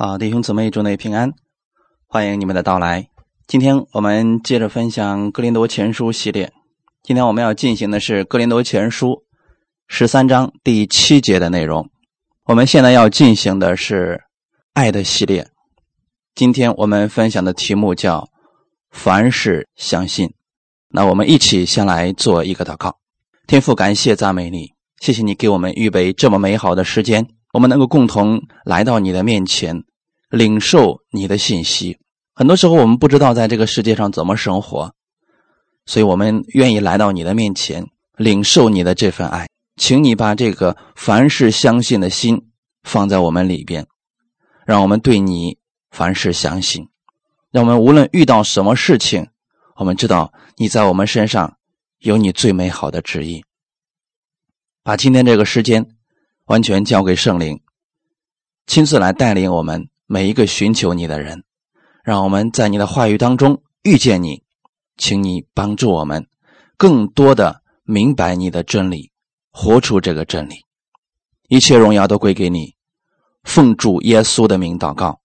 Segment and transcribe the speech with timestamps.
[0.00, 1.32] 好，弟兄姊妹，祝你平安，
[2.06, 3.08] 欢迎你们的到来。
[3.48, 6.52] 今天我们接着分享《哥林多前书》系列。
[7.02, 9.08] 今天我们要进行的是《哥林多前书》
[9.88, 11.90] 十三章第七节的内容。
[12.44, 14.22] 我们现在要进行的是
[14.72, 15.48] 爱的系列。
[16.36, 18.28] 今天我们分享的题目叫
[18.92, 20.32] “凡事相信”。
[20.94, 22.98] 那我们一起先来做一个祷告。
[23.48, 29.82] 天父，感谢赞美你，谢谢你给我们预备这么美好的时间，我们能够共同来到你的面前。
[30.30, 31.98] 领受你的信息，
[32.34, 34.94] 很多时候我们不知道在这个世界上怎么生活，
[35.86, 42.50] 所以我们愿意来到你的面前，领受你的这份爱，请你把这个凡事相信的心
[42.82, 43.86] 放在我们里边，
[44.66, 45.56] 让我们对你
[45.90, 46.90] 凡事相信，
[47.50, 49.28] 让我们无论遇到什么事情，
[49.76, 51.56] 我们知道你在我们身上
[52.00, 53.42] 有你最美好的旨意。
[54.82, 55.96] 把今天这个时间
[56.44, 57.62] 完全交给圣灵，
[58.66, 59.88] 亲自来带领我们。
[60.10, 61.44] 每一个寻求你的人，
[62.02, 64.42] 让我们在你的话语当中遇见你，
[64.96, 66.26] 请你帮助我们
[66.78, 69.12] 更多的明白你的真理，
[69.52, 70.64] 活出这个真理。
[71.48, 72.74] 一切荣耀都归给你，
[73.42, 75.20] 奉主耶稣的名祷告，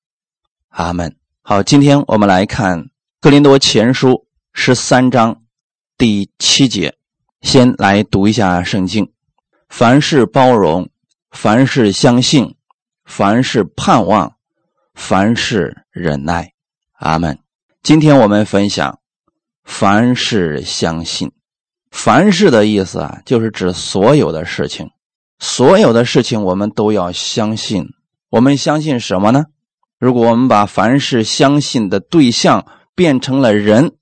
[0.67, 1.15] 阿门。
[1.43, 2.79] 好，今天我们来看
[3.21, 4.09] 《格林多前书》
[4.51, 5.43] 十三章
[5.97, 6.97] 第七节，
[7.39, 9.13] 先来读一下圣经：
[9.69, 10.89] 凡事包容，
[11.31, 12.57] 凡事相信，
[13.05, 14.35] 凡事盼望。
[14.93, 16.53] 凡事忍耐，
[16.93, 17.39] 阿门。
[17.81, 18.99] 今天我们分享
[19.63, 21.31] 凡事相信。
[21.91, 24.89] 凡事的意思啊，就是指所有的事情，
[25.39, 27.87] 所有的事情我们都要相信。
[28.29, 29.45] 我们相信什么呢？
[29.99, 33.93] 如果我们把凡事相信的对象变成了人、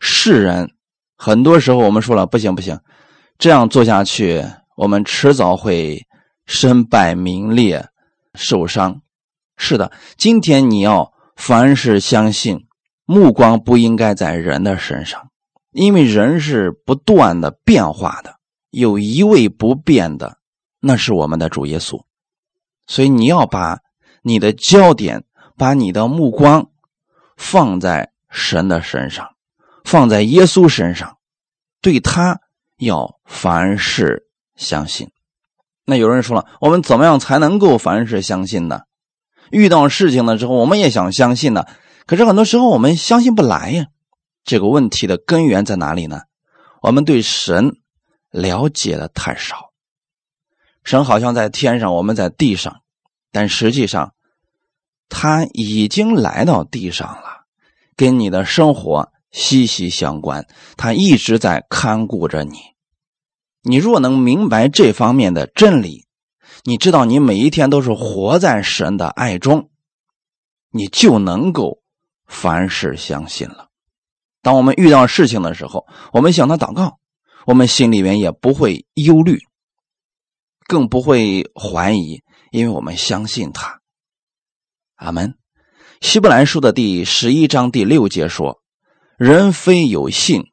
[0.00, 0.72] 世人，
[1.16, 2.80] 很多时候我们说了不行不行，
[3.38, 4.44] 这样做下去，
[4.76, 6.06] 我们迟早会
[6.46, 7.88] 身败名裂、
[8.34, 9.00] 受伤。
[9.62, 12.66] 是的，今天你要凡事相信，
[13.04, 15.28] 目光不应该在人的身上，
[15.70, 18.36] 因为人是不断的变化的，
[18.70, 20.38] 有一位不变的，
[20.80, 22.02] 那是我们的主耶稣。
[22.86, 23.80] 所以你要把
[24.22, 25.24] 你的焦点，
[25.58, 26.70] 把你的目光
[27.36, 29.28] 放在神的身上，
[29.84, 31.18] 放在耶稣身上，
[31.82, 32.40] 对他
[32.78, 34.26] 要凡事
[34.56, 35.10] 相信。
[35.84, 38.80] 那有人说了，我们怎么样才能够凡事相信呢？
[39.50, 41.66] 遇到事情的时候，我们也想相信呢，
[42.06, 43.86] 可是很多时候我们相信不来呀。
[44.44, 46.22] 这个问题的根源在哪里呢？
[46.82, 47.76] 我们对神
[48.30, 49.70] 了解的太少。
[50.82, 52.80] 神好像在天上，我们在地上，
[53.32, 54.14] 但实际上
[55.08, 57.44] 他已经来到地上了，
[57.96, 60.46] 跟你的生活息息相关。
[60.76, 62.58] 他一直在看顾着你。
[63.62, 66.06] 你若能明白这方面的真理。
[66.64, 69.70] 你知道，你每一天都是活在神的爱中，
[70.70, 71.78] 你就能够
[72.26, 73.68] 凡事相信了。
[74.42, 76.98] 当我们遇到事情的时候，我们向他祷告，
[77.46, 79.38] 我们心里面也不会忧虑，
[80.66, 83.80] 更不会怀疑，因为我们相信他。
[84.96, 85.34] 阿门。
[86.02, 88.60] 希伯来书的第十一章第六节说
[89.16, 90.44] ：“人非有信，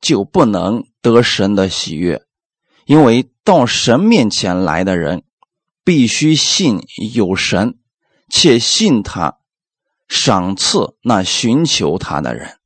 [0.00, 2.22] 就不能得神的喜悦，
[2.86, 5.24] 因为到神面前来的人。”
[5.84, 6.80] 必须信
[7.14, 7.76] 有神，
[8.28, 9.38] 且信他
[10.08, 12.58] 赏赐那寻求他的人。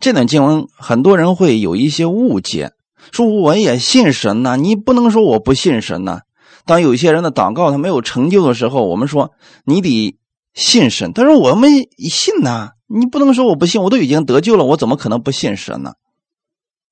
[0.00, 2.72] 这段经文很多人会有一些误解，
[3.12, 6.22] 说我也信神呐，你不能说我不信神呐。
[6.66, 9.32] 当有些人的祷告他没有成就的时候，我们说
[9.64, 10.18] 你得
[10.52, 11.12] 信神。
[11.12, 15.94] 他说我们信呐，你不能说我不信，我都已经得救了，我怎么可能不信神呢？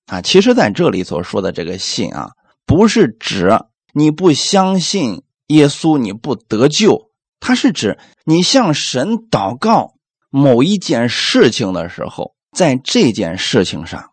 [0.06, 2.30] 啊，其实在这里所说的这个信啊，
[2.64, 3.50] 不是指。
[3.92, 7.10] 你不相信耶稣，你不得救。
[7.40, 9.94] 他是指你向神祷告
[10.30, 14.10] 某一件事情的时候，在这件事情上，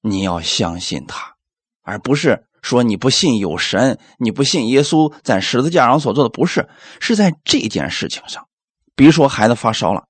[0.00, 1.34] 你要相信他，
[1.82, 6.68] 而不是说你不信有神，你不信耶稣在十字架上所做的，不是，
[6.98, 8.46] 是在这件事情上。
[8.94, 10.04] 比如说孩子发烧了，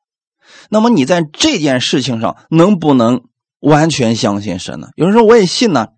[0.71, 3.25] 那么你在这件事情上能不能
[3.59, 4.91] 完全相信神呢？
[4.95, 5.89] 有人说我也信呢。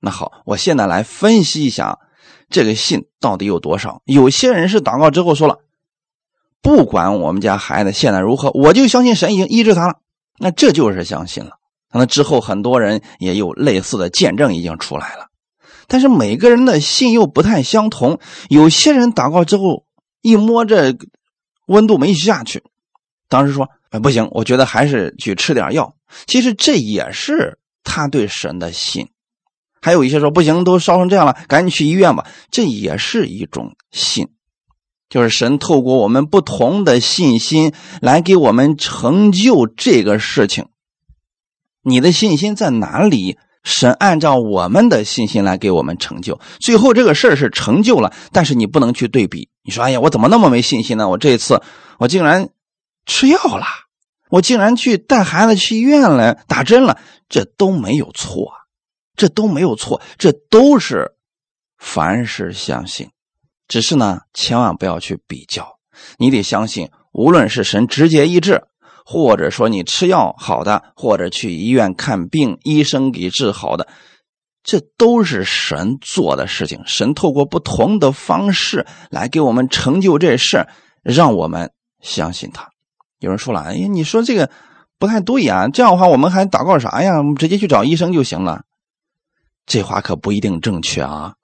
[0.00, 1.98] 那好，我现在来分析一下。
[2.50, 4.02] 这个信到底有多少？
[4.04, 5.58] 有些人是祷告之后说了，
[6.60, 10.00] 不管我们家孩子现在如何，我就相信神已经医治他了。
[10.38, 11.52] 那这就是相信了。
[11.92, 15.28] 那之后很多人也有类似的见证已经出来了。
[15.86, 18.20] 但是每个人的信又不太相同。
[18.48, 19.86] 有些人祷告之后
[20.22, 20.96] 一摸这
[21.66, 22.62] 温度没下去，
[23.28, 25.94] 当时说：“哎，不行，我觉得还是去吃点药。”
[26.26, 29.08] 其实这也是他对神的信。
[29.80, 32.26] 还有一些说不行，都烧成这样了，赶紧去医院吧。
[32.50, 34.28] 这也是一种信。
[35.08, 40.66] 就是神透过我们不同的信心来给我们成就这个事情。
[41.82, 43.38] 你的信心在哪里？
[43.62, 46.40] 神按照我们的信心来给我们成就。
[46.60, 49.50] 最后这个事儿是成就了，但是你不能去对比。
[49.62, 51.10] 你说：“哎呀，我怎么那么没信心呢？
[51.10, 51.62] 我这一次
[51.98, 52.48] 我竟然
[53.04, 53.66] 吃药了，
[54.30, 56.96] 我竟然去带孩子去医院了，打针了，
[57.28, 58.50] 这都没有错，
[59.16, 61.12] 这都没有错，这都是
[61.78, 63.10] 凡事相信。
[63.68, 65.78] 只是呢，千万不要去比较，
[66.18, 68.64] 你得相信，无论是神直接医治。”
[69.02, 73.88] 或者说你吃药好的，或者去医院看病，医生给治好的，
[74.62, 76.80] 这都是神做的事情。
[76.86, 80.64] 神透过不同的方式来给我们成就这事
[81.02, 82.68] 让我们相信他。
[83.18, 84.48] 有人说了：“哎呀，你说这个
[84.96, 87.16] 不太对呀，这样的话我们还祷告啥呀？
[87.18, 88.62] 我们直接去找医生就行了。”
[89.66, 91.34] 这话可不一定正确啊，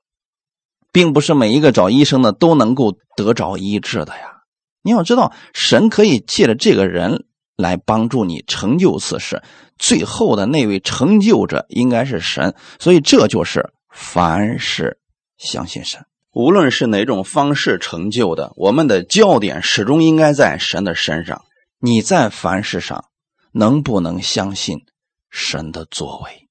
[0.93, 4.43] 并不是每一个找医生的都能够得着医治的呀。
[4.83, 7.27] 你要知道，神可以借着这个人。
[7.57, 9.43] 来帮助你成就此事，
[9.79, 14.99] 最后的那位成就者应该是神，所以这就是凡事
[15.39, 16.05] 相信神。
[16.35, 21.47] 无论是哪种方式成就的，我们的焦点始终应该在神的身上。
[21.81, 23.07] 你在凡事上
[23.53, 24.85] 能不能相信
[25.31, 26.46] 神的作为？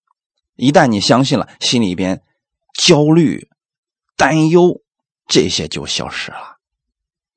[0.55, 2.21] 一旦你相信了，心里边
[2.73, 3.49] 焦虑、
[4.15, 4.81] 担忧
[5.27, 6.57] 这些就消失了。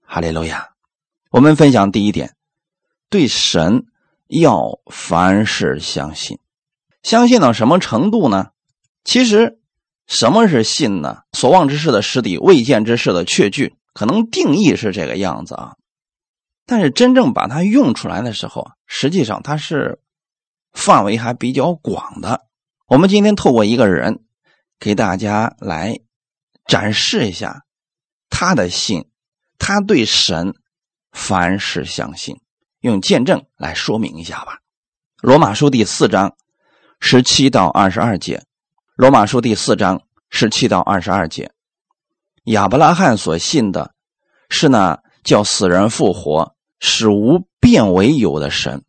[0.05, 0.70] 哈利路亚！
[1.31, 2.35] 我们分享第一点。
[3.11, 3.87] 对神
[4.26, 6.38] 要凡事相信，
[7.03, 8.50] 相信到什么程度呢？
[9.05, 9.59] 其实，
[10.06, 11.23] 什么是信呢？
[11.32, 15.76] 所望之事的实底，未见之事的确据，可能定义是这个样子啊。
[16.67, 20.00] 但是真正把它用出来的时候，实际上它是
[20.73, 22.47] 范围还比较广的。
[22.88, 24.20] 我们今天透过一个人，
[24.81, 26.00] 给大家来
[26.64, 27.67] 展示一下
[28.31, 29.11] 他的信，
[29.58, 30.55] 他对神
[31.12, 32.40] 凡事相信。
[32.81, 34.55] 用见证来说明一下吧，
[35.20, 36.35] 《罗马书》第四章
[36.99, 38.38] 十七到二十二节，
[38.96, 40.00] 《罗马书》第四章
[40.31, 41.52] 十七到二十二节，
[42.44, 43.93] 亚伯拉罕所信的
[44.49, 48.82] 是那叫死人复活、使无变为有的神，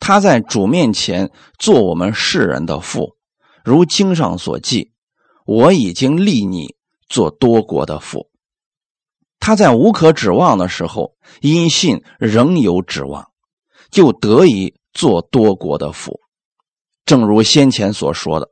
[0.00, 3.14] 他在主面前做我们世人的父，
[3.64, 4.92] 如经上所记
[5.46, 6.76] ：“我已经立你
[7.08, 8.30] 做多国的父。”
[9.40, 13.30] 他在无可指望的时候，因信仍有指望。
[13.90, 16.18] 就得以做多国的父，
[17.04, 18.50] 正如先前所说的，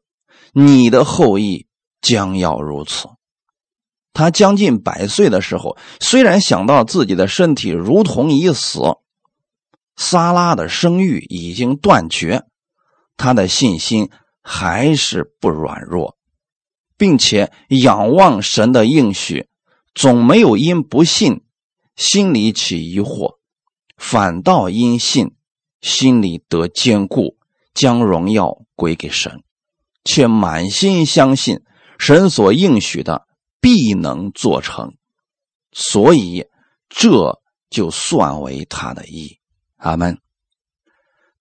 [0.53, 1.67] 你的后裔
[2.01, 3.09] 将要如此。
[4.13, 8.83] 他将近百岁的时候，虽然想到自己的身体如同已死，
[9.97, 12.45] 撒拉的生育已经断绝，
[13.17, 14.11] 他的信心
[14.43, 16.19] 还是不软弱，
[16.97, 19.49] 并且仰望神的应许，
[19.95, 21.43] 总没有因不信
[21.97, 23.39] 心里起疑惑。
[23.97, 25.37] 反倒因信，
[25.81, 27.39] 心里得坚固，
[27.73, 29.43] 将荣耀归给神，
[30.05, 31.61] 却满心相信
[31.99, 33.27] 神所应许的
[33.61, 34.95] 必能做成，
[35.71, 36.47] 所以
[36.89, 37.41] 这
[37.71, 39.39] 就算为他的义。
[39.77, 40.22] 阿门。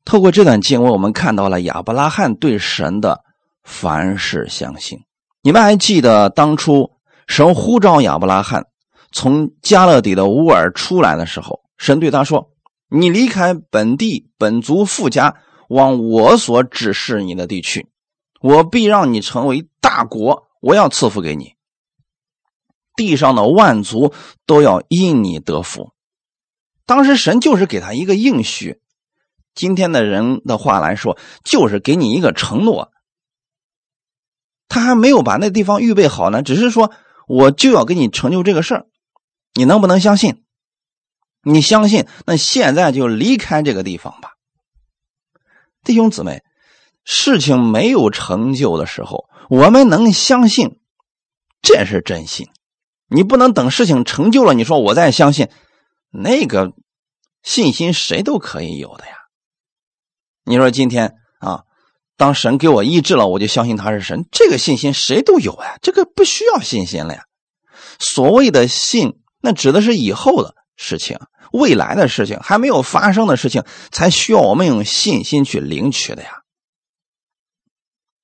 [0.06, 3.24] 透过这段经文，我们看到了亚伯拉罕对神的
[3.64, 5.00] 凡事相信。
[5.42, 6.92] 你们还记得当初
[7.28, 8.66] 神呼召亚伯拉罕
[9.12, 12.50] 从加勒底的乌尔出来的时候，神对他说。
[12.94, 15.38] 你离开本地本族富家，
[15.70, 17.88] 往我所指示你的地区，
[18.42, 20.44] 我必让你成为大国。
[20.60, 21.54] 我要赐福给你，
[22.98, 24.14] 地上的万族
[24.46, 25.94] 都要因你得福。
[26.86, 28.81] 当时神就是给他一个应许，
[29.54, 32.92] 今天的人的话来说，就是给你一个承诺。
[34.68, 36.92] 他还没有把那地方预备好呢，只是说
[37.28, 38.86] 我就要给你成就这个事儿，
[39.54, 40.44] 你能不能相信？
[41.44, 42.08] 你相信？
[42.26, 44.34] 那现在就离开这个地方吧，
[45.84, 46.44] 弟兄姊妹。
[47.04, 50.80] 事情没有成就的时候，我们能相信，
[51.64, 52.48] 这是真心。
[53.08, 55.50] 你不能等事情成就了，你说我再相信，
[56.12, 56.74] 那个
[57.42, 59.14] 信心谁都可以有的呀。
[60.52, 61.64] 你说今天啊，
[62.18, 67.24] 当神给我医治了，我就相信他是神，这个信心谁都有呀，这个不需要信心了呀。
[68.00, 71.18] 所谓的信，那指的是以后的事情。
[71.54, 76.42] 未来的事情还没有发生的事情，才需要我们用信心去领取的呀。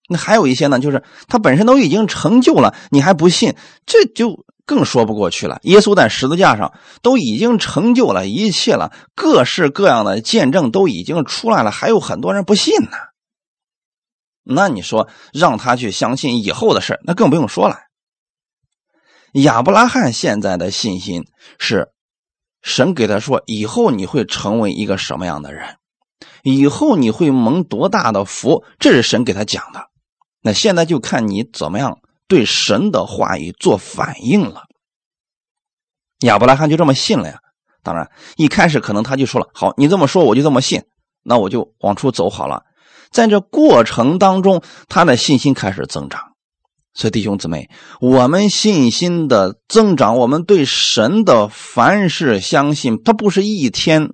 [0.10, 3.56] 那还有一些呢，就是他本身都已经成就了，你还不信，
[3.86, 5.60] 这就更说不过去了。
[5.64, 12.92] 耶稣在十字架上都已经成就了一切了，各式各样的见证都已经出来了，还有很多人不信呢。
[14.44, 17.78] 那你说让他去相信以后的事那更不用说了。
[19.32, 21.26] 亚伯拉罕现在的信心
[21.58, 21.90] 是。
[22.64, 25.78] 神给他说：“以后你会成为一个什么样的人？
[26.44, 29.88] 以后你会蒙多大的福？”这是神给他讲的。
[30.42, 34.64] 那现在就看你怎么样对神的话语做反应了。
[36.22, 37.40] 亚伯拉罕就这么信了呀。
[37.84, 40.84] 当然，一开始可能他就说了：“好，你这么说，我就这么信，
[41.24, 42.64] 那我就往出走好了。”
[43.12, 46.34] 在这过程当中，他的信心开始增长。
[46.94, 47.70] 所以，弟兄姊妹，
[48.02, 54.14] 我们信心的增长，我们对神的凡事相信，它不是一天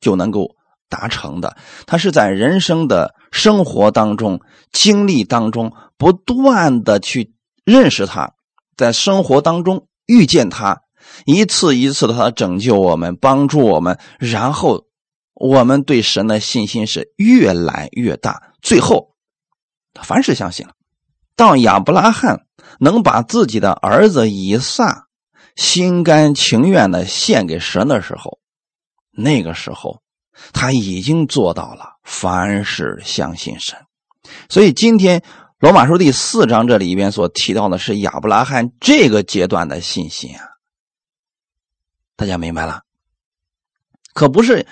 [0.00, 0.54] 就能够
[0.88, 1.56] 达成的，
[1.86, 7.31] 它是在人生的生活当中、经历当中不断的去
[7.64, 8.34] 认识他，
[8.76, 10.82] 在生活当中遇见他，
[11.24, 14.86] 一次一次的他拯救我们、帮助我们，然后
[15.34, 19.14] 我们对神的信心是越来越大，最后
[19.94, 20.74] 他凡事相信了。
[21.34, 22.46] 当亚伯拉罕
[22.78, 25.08] 能把自己的儿子以撒
[25.56, 28.38] 心甘情愿的献给神的时候，
[29.10, 30.02] 那个时候
[30.52, 33.78] 他已经做到了凡事相信神。
[34.48, 35.22] 所以今天
[35.62, 40.42] 罗马书第四章这里边所提到的是亚伯拉罕这个阶段的信心啊，
[42.16, 42.82] 大家明白了？
[44.12, 44.66] 可不是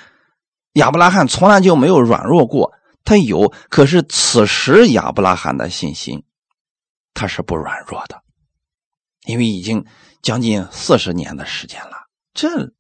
[0.73, 2.73] 亚伯拉罕从来就没有软弱过，
[3.05, 6.25] 他有，可是此时亚伯拉罕的信心。
[7.15, 8.25] 他是不软弱的，
[9.27, 9.85] 因为已经
[10.23, 12.09] 将近四十年的时间了。
[12.35, 12.73] 这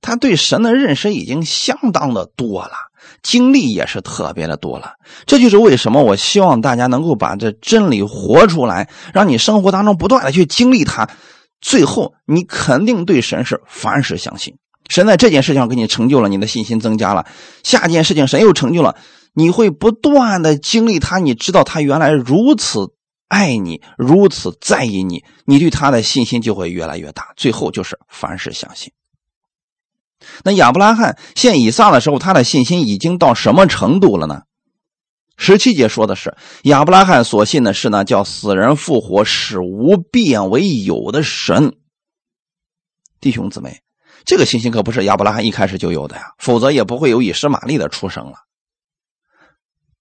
[0.00, 2.74] 他对神的认识已经相当的多了，
[3.22, 4.92] 经历也是特别的多了。
[5.26, 11.08] 这就是为什么我希望大家能够把这真理活出来，让你生活当中不断的去经历它，
[11.60, 14.54] 最后你肯定对神是凡事相信。
[14.88, 17.26] 神在这件事情上给你成就了，你的信心增加了。
[17.62, 18.96] 下件事情神又成就了，
[19.34, 22.92] 你会不断的经历他，你知道他原来如此。
[23.28, 27.28] 爱你如此在意你，你对他的信心就会越来越大。
[27.34, 28.92] 最后就是凡事相信。
[30.44, 34.42] 那亚伯拉罕献以撒的时候，他的信心已经到什么程度了呢？
[35.36, 41.74] 十七节说的是亚伯拉罕所信的是呢，叫死人复活、使无变为有的神。
[43.20, 43.80] 弟兄姊妹，
[44.24, 48.34] 这个信心可不是亚伯拉罕一开始就有的呀，否则也不会有以实玛利的出生了。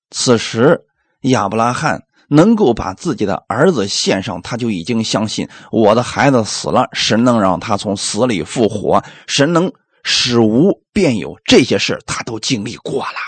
[0.09, 0.81] 此时
[1.21, 2.03] 亚伯拉罕。
[2.33, 9.73] 能够把自己的儿子献上，他就已经相信我的孩子死了，神能让他从死里复活，神能
[10.03, 13.19] 使无变有，这些事他都经历过了，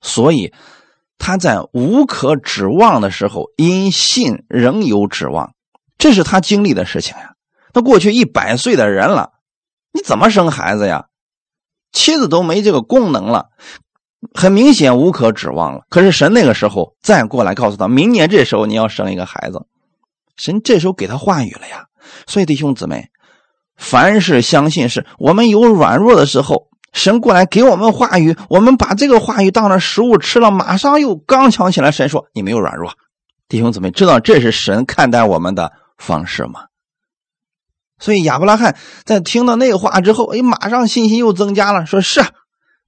[0.00, 0.52] 所以
[1.18, 5.54] 他在无可指望的时候，因信仍有指望，
[5.98, 7.34] 这是他经历的事情呀。
[7.72, 9.30] 那过去一百岁的人了，
[9.92, 11.06] 你怎么生孩子呀？
[11.92, 13.50] 妻子都没这个功能了。
[14.34, 15.82] 很明显无可指望了。
[15.88, 19.66] 可是神那个时候再过来告诉他，明年这时候你要生一个孩子。
[20.36, 21.86] 神这时候给他话语了呀。
[22.26, 23.10] 所以弟兄姊妹，
[23.82, 31.90] 凡是相信是我们有软弱的时候，神过来给我们话语，我们把这个话语当成食物吃了，马上又刚强起来。
[31.90, 32.92] 神说你没有软弱。
[33.48, 36.66] 弟兄姊妹，知道这是神看待我们的方式吗？
[37.98, 42.24] 所以亚伯拉罕在听到那话之后，哎，马上信心又增加了，说是。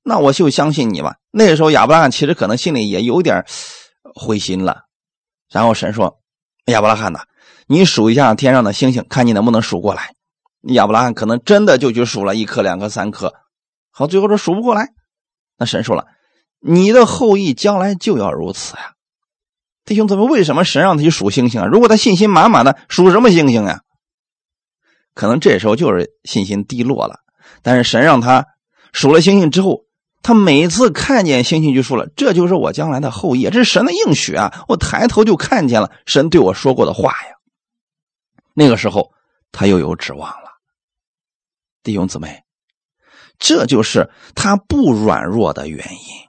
[0.04, 1.16] 那我就相信你吧。
[1.32, 3.44] 那个时候，亚伯拉罕其实可能心里也有点
[4.14, 4.82] 灰心了。
[5.50, 6.20] 然后神说
[6.66, 7.20] ：“亚伯拉罕呐，
[7.66, 10.13] 你数一下天上的星星，看你能不能数过来。”
[10.66, 13.34] 亚伯拉罕可能真的就去数了一颗、两颗、三颗，
[13.90, 14.88] 好，最后说数不过来。
[15.58, 16.06] 那神说了
[16.60, 18.92] ：“你的后裔将来就要如此呀。”
[19.84, 21.66] 弟兄姊妹，为什么神让他去数星星啊？
[21.66, 23.80] 如果他信心满满的，数什么星星呀？
[25.14, 27.20] 可能这时候就是信心低落了。
[27.62, 28.46] 但是神让他
[28.92, 29.84] 数了星星之后。
[30.26, 37.34] 他每次看见星星就说了：“这就是我将来的后裔，这是神的应许啊！”我抬头就看见了神对我说过的话呀。
[38.54, 39.12] 那个时候
[39.52, 40.43] 他又有指望了，
[41.84, 42.42] 弟兄姊妹，
[43.38, 46.24] 这就是他不软弱的原因。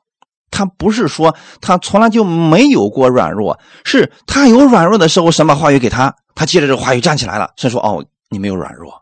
[0.51, 7.51] 他不是说他从来就没有过软弱，是他有软弱的时候，神把话语给他，他借着这个话语站起来了。
[7.57, 9.01] 神说：“哦，你没有软弱。”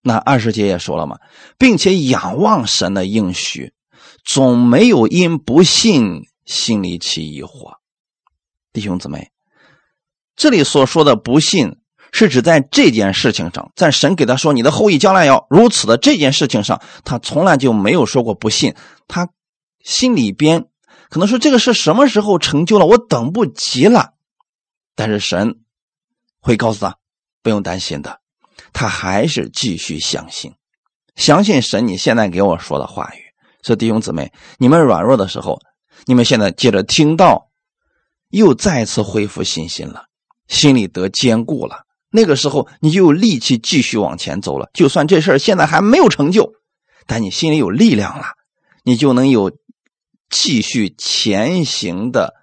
[0.00, 1.18] 那二十节也说了嘛，
[1.58, 3.72] 并且仰望神的应许。
[4.24, 7.76] 总没有因不信心里起疑惑，
[8.74, 9.30] 弟兄姊妹，
[10.36, 11.77] 这里所说的不信，
[12.12, 18.74] 是指在这件事情上，在神给他说你的后裔将来要如此的这件事情上，他从来就没有说过不信。
[19.06, 19.28] 他
[19.84, 20.66] 心里边
[21.10, 24.14] 可能说这个是什么时候成就了，我等不及了。
[24.94, 25.60] 但是神
[26.40, 26.96] 会告诉他
[27.42, 28.20] 不用担心的，
[28.72, 30.54] 他还是继续相信，
[31.14, 33.20] 相信神你现在给我说的话语。
[33.62, 35.60] 所以弟兄姊妹，你们软弱的时候，
[36.06, 37.50] 你们现在接着听到，
[38.30, 40.06] 又再次恢复信心了，
[40.46, 41.84] 心里得坚固了。
[42.10, 44.70] 那个时候你就有力气继续往前走了。
[44.74, 46.52] 就算这事儿现在还没有成就，
[47.06, 48.26] 但你心里有力量了，
[48.82, 49.52] 你就能有
[50.30, 52.34] 继续前行的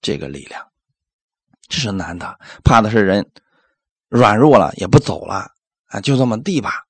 [0.00, 0.66] 这个力量。
[1.68, 3.30] 这是难的，怕的是人
[4.08, 5.52] 软弱了也不走了
[5.86, 6.84] 啊，就这么地吧。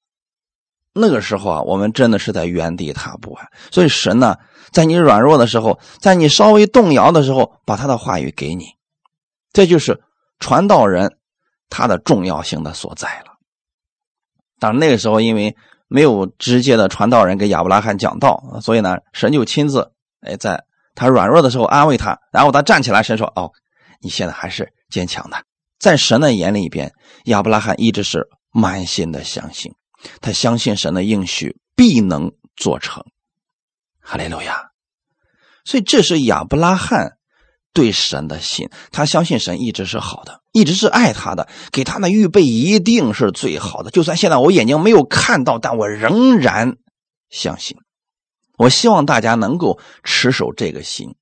[0.92, 3.46] 那个时候啊，我们真的是在原地踏步啊。
[3.70, 4.36] 所以神呢，
[4.72, 8.70] 在你软弱的时候，在你稍微动摇的时候，把他的话语给你，
[9.52, 10.02] 这就是
[10.38, 11.18] 传道人
[11.70, 13.38] 他的重要性的所在了。
[14.58, 15.56] 但那个时候，因为
[15.88, 20.62] 没有直接的传道人给亚伯拉罕讲道，所以呢，神就亲自哎，在
[20.94, 23.50] 他软弱的时候安慰他，然后他站起来，神说：“哦，
[24.00, 25.42] 你现在还是坚强的。”
[25.80, 26.92] 在神的眼里边，
[27.24, 29.74] 亚伯拉罕一直是满心的相信。
[30.20, 33.02] 他相信神的应许必能做成，
[34.00, 34.70] 哈利路亚。
[35.64, 37.16] 所以这是亚伯拉罕
[37.72, 43.90] 对神的信，他相信神一直是好的，一直是爱他的，给他的预备一定是最好的。
[43.90, 46.76] 就算现在我眼睛没有看到，但我仍然
[47.28, 47.76] 相信。
[48.58, 51.14] 我希望大家能够持守这个心，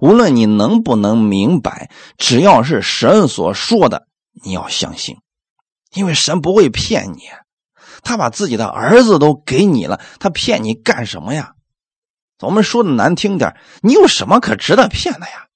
[0.00, 4.06] 无论你能不能明白，只要是神所说的，
[4.42, 5.16] 你要相信，
[5.92, 7.20] 因为神不会骗你。
[8.02, 11.52] 他把自己的儿子都给你了，他骗你干什么呀？
[12.40, 15.46] 我们说的难听点，你有什么可值得骗的呀？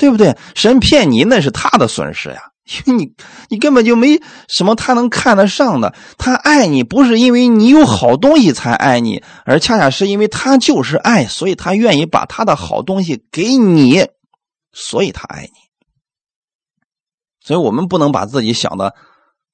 [0.00, 0.34] 对不对？
[0.54, 2.40] 神骗你那是他的损失呀，
[2.86, 3.12] 因为你
[3.50, 5.94] 你根本就没什么他能看得上的。
[6.16, 14.08] 他爱你不是因为你有好东西才爱你，而恰恰是因为他就是爱，所以他愿意把他的好东西给你，
[14.72, 15.52] 所以他爱你。
[17.44, 18.94] 所以我们不能把自己想的。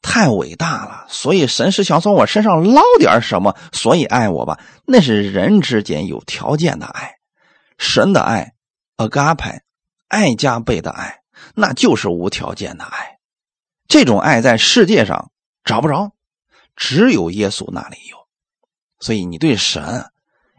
[0.02, 4.56] 太伟大了，所以神是想从我身上捞点什么，所以爱我吧。
[4.86, 7.14] 那是人之间有条件的爱，
[7.76, 8.52] 神的爱
[8.98, 9.60] ，agape，
[10.08, 11.20] 爱加倍的爱，
[11.54, 13.18] 那就是无条件的爱。
[13.88, 15.30] 这种爱在世界上
[15.64, 16.12] 找不着，
[16.74, 18.16] 只有耶稣那里有。
[18.98, 20.10] 所以你对神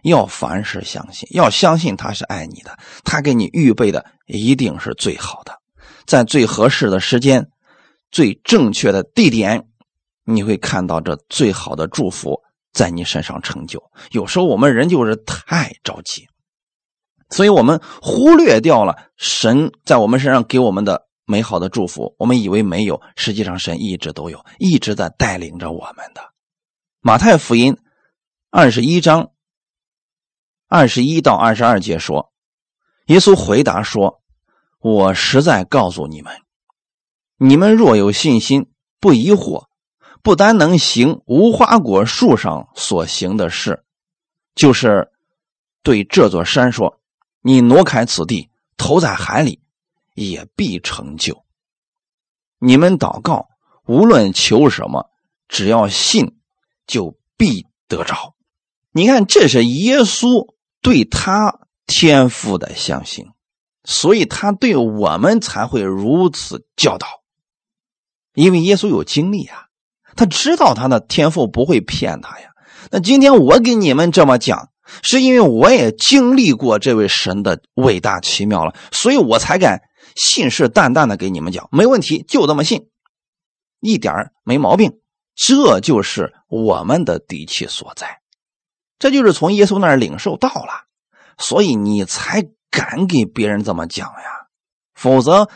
[0.04, 5.60] 要凡事相信，要相信他是爱你的，他给你预备的一定是最好的，
[6.05, 7.50] 在最合适的时间。
[8.10, 9.68] 最正确的地点，
[10.24, 13.83] 你会看到这最好的祝福在你身上成就。
[14.12, 16.25] 有时候我们人就是太着急，
[17.29, 22.16] 所以我们忽略掉了神在我们身上给我们的美好的祝福。
[22.18, 26.22] 我们以为没有，实际上神一直都有，一直在带领着我们的。
[27.01, 27.77] 马太福音
[28.50, 29.31] 二十一章
[30.68, 32.31] 二十一到二十二节说
[33.07, 34.22] ：“耶稣回答说，
[34.79, 36.33] 我实在告诉你们。”
[37.40, 39.68] 你们若有信心，不疑惑，
[40.24, 43.83] 不单能行无花果树上所行的事，
[44.55, 45.11] 就是
[45.83, 47.00] 对这座山说
[47.48, 49.62] ：“你挪开此地，投在海里，
[50.16, 51.46] 也必成就。”
[52.60, 53.48] 你们祷告，
[53.86, 55.10] 无论求什么，
[55.48, 56.36] 只要信，
[56.86, 58.36] 就必得着。
[58.92, 63.27] 你看，这是耶稣对他天赋的相信，
[63.86, 67.07] 所以他对我们才会如此教导。
[68.33, 69.68] 因为耶稣有经历啊，
[70.18, 72.50] 他知道他的天赋不会骗他呀。
[72.92, 74.70] 那今天我给你们这么讲，
[75.04, 79.82] 是因为我也经历过这位神的伟大奇妙了，所以我才敢
[80.16, 82.88] 信誓旦旦的给你们讲，没问题，就这么信，
[83.80, 84.94] 一点没毛病。
[85.36, 88.20] 这就是我们的底气所在，
[89.00, 90.86] 这就是从耶稣那儿领受到了，
[91.38, 94.48] 所以你才敢给别人这么讲呀，
[94.94, 95.50] 否则。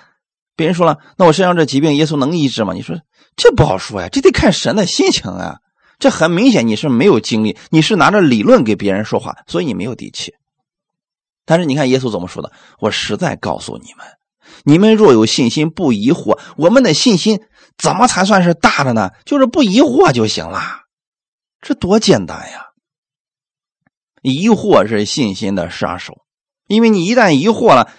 [0.54, 2.74] 别人说了，那我身上这疾病，耶稣能医治吗？
[2.74, 2.96] 你说
[3.36, 5.58] 这不好说呀，这得看神的心情啊。
[6.01, 10.33] 这很明显你是没有经历，你是拿着理论给别人说话，所以你没有底气。
[11.45, 12.51] 但是你看耶稣怎么说的？
[12.79, 14.05] 我实在告诉你们，
[14.65, 17.39] 你们若有信心，不疑惑，我们的信心
[17.77, 19.11] 怎么才算是大的呢？
[19.25, 20.59] 就是不疑惑就行了，
[21.61, 22.65] 这多简单呀！
[24.21, 26.25] 疑惑是信心的杀手，
[26.67, 27.89] 因为你一旦疑惑了，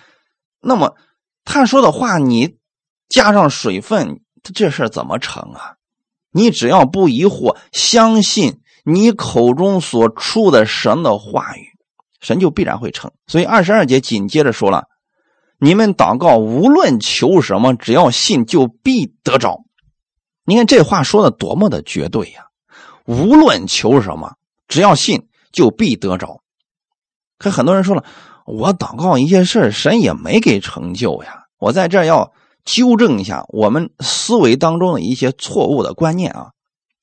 [0.60, 0.96] 那么。
[1.44, 2.56] 他说的话，你
[3.08, 4.20] 加上水分，
[4.54, 5.74] 这事怎么成啊？
[6.32, 11.68] 你只要不疑惑，相信你口中所出的神的话语，
[12.20, 13.12] 神就必然会成。
[13.26, 14.84] 所以二十二节紧接着说了
[15.60, 19.60] ：“你们祷告，无论求什么，只要信，就必得着。”
[20.44, 22.46] 你看这话说的多么的绝对呀！
[23.04, 26.40] 无论求什么，只要信，就必得着。
[27.38, 28.04] 可很多人说了。
[28.44, 31.44] 我祷告一些事神也没给成就呀。
[31.58, 32.32] 我在这要
[32.64, 36.50] 纠正一下我们思维当中的一些错误的观念啊。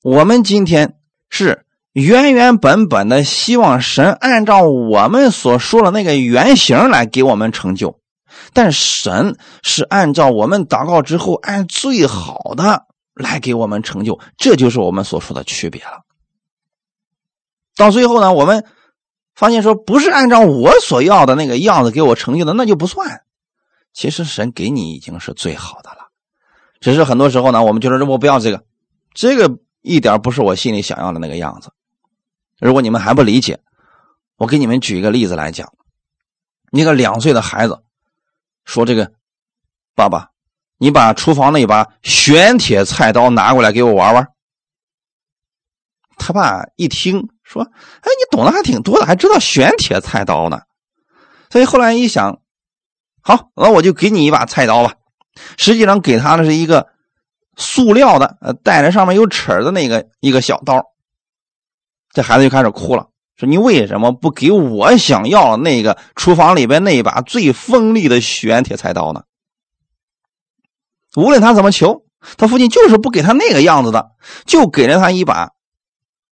[0.02, 0.96] 我们今天
[1.28, 7.98] 是原原本本的希望神按照我们所说的那个原型来给我们成就，
[8.52, 16.04] 但神是按照我们祷告之后，按最好的来给我们成就，这就是我们所说的区别了。
[17.76, 18.64] 到最后呢，我们
[19.34, 23.22] 发现说，不是按照我所要的那个样子给我成就的，那就不算。
[24.00, 26.08] 其实神给你已经是最好的了，
[26.80, 28.64] 只是很多时候呢，我们觉得我不要这个，
[29.12, 31.70] 这个一点不是我心里想要的那个样子。
[32.58, 33.60] 如果你们还不理解，
[34.38, 35.70] 我给你们举一个例子来讲。
[36.72, 37.82] 一个两岁的孩子
[38.64, 39.12] 说：“这个
[39.94, 40.30] 爸爸，
[40.78, 44.28] 你把厨房那把玄铁菜刀拿过来给我玩玩。”
[46.16, 47.64] 他爸一听说
[48.00, 50.62] ：“哎，你懂得还挺多的，还知道玄铁菜刀呢。”
[51.52, 52.40] 所以后来一想，
[53.22, 54.94] 好，那我就给你一把菜刀吧。
[55.56, 56.86] 实际上给他的是一个
[57.56, 60.82] 塑料的，带着上面有齿的那个一个小刀。
[62.12, 63.06] 这孩子就开始哭了。
[63.36, 69.22] 说你为什么不给我想要那个厨房里边那一把最锋利的玄铁菜刀呢？
[71.16, 72.04] 无论他怎么求，
[72.36, 74.10] 他父亲就是不给他那个样子的，
[74.44, 75.48] 就给了他一把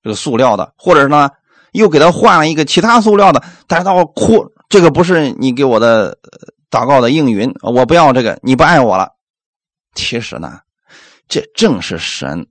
[0.03, 1.31] 这个塑料的，或者是呢，
[1.72, 3.42] 又给他换了一个其他塑料的。
[3.66, 6.18] 但是他哭，这个不是你给我的
[6.70, 9.16] 祷告的应允，我不要这个，你不爱我了。
[9.94, 10.61] 其实呢，
[11.28, 12.48] 这正是神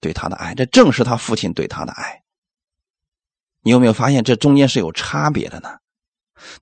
[0.00, 2.22] 对他的爱，这正是他父亲对他的爱。
[3.62, 5.78] 你有没有发现这中间是有差别的呢？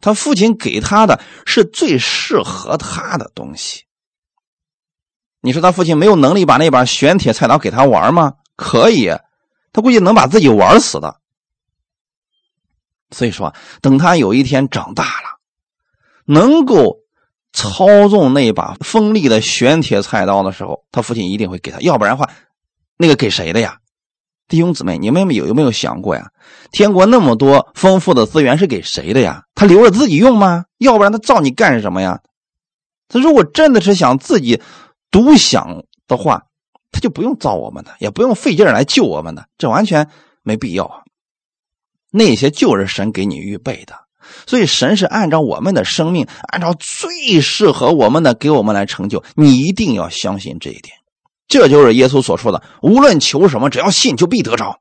[0.00, 3.84] 他父亲给他的是最适合他的东西。
[5.42, 8.36] 你说他父亲没有能力把那把玄铁菜刀给他玩吗？
[8.56, 9.08] 可以，
[9.72, 11.20] 他估计能把自己玩死的。
[13.10, 15.35] 所以说，等他有一天长大了，
[16.26, 16.98] 能够
[17.52, 21.80] 操纵那把锋利的玄铁菜刀的时候，他父亲一定会给他。
[21.80, 22.30] 要不然的话，
[22.98, 23.78] 那个给谁的呀？
[24.48, 26.30] 弟兄姊妹，你们有有没有想过呀？
[26.70, 29.44] 天国那么多丰富的资源是给谁的呀？
[29.54, 30.66] 他留着自己用吗？
[30.78, 32.20] 要不然他造你干什么呀？
[33.08, 34.60] 他如果真的是想自己
[35.10, 36.44] 独享的话，
[36.92, 40.08] 他就不用造我们的，也不用费劲来救我们的，这完全
[40.42, 41.02] 没必要啊。
[42.12, 43.94] 那些就是神给你预备的，
[44.46, 49.24] 所以神是按照我们的生命，按照最适合我们的给我们来成就。
[49.34, 50.96] 你一定要相信这一点。
[51.48, 54.80] 这就是耶稣所说的：“无论求什么，只要信，就必得着。”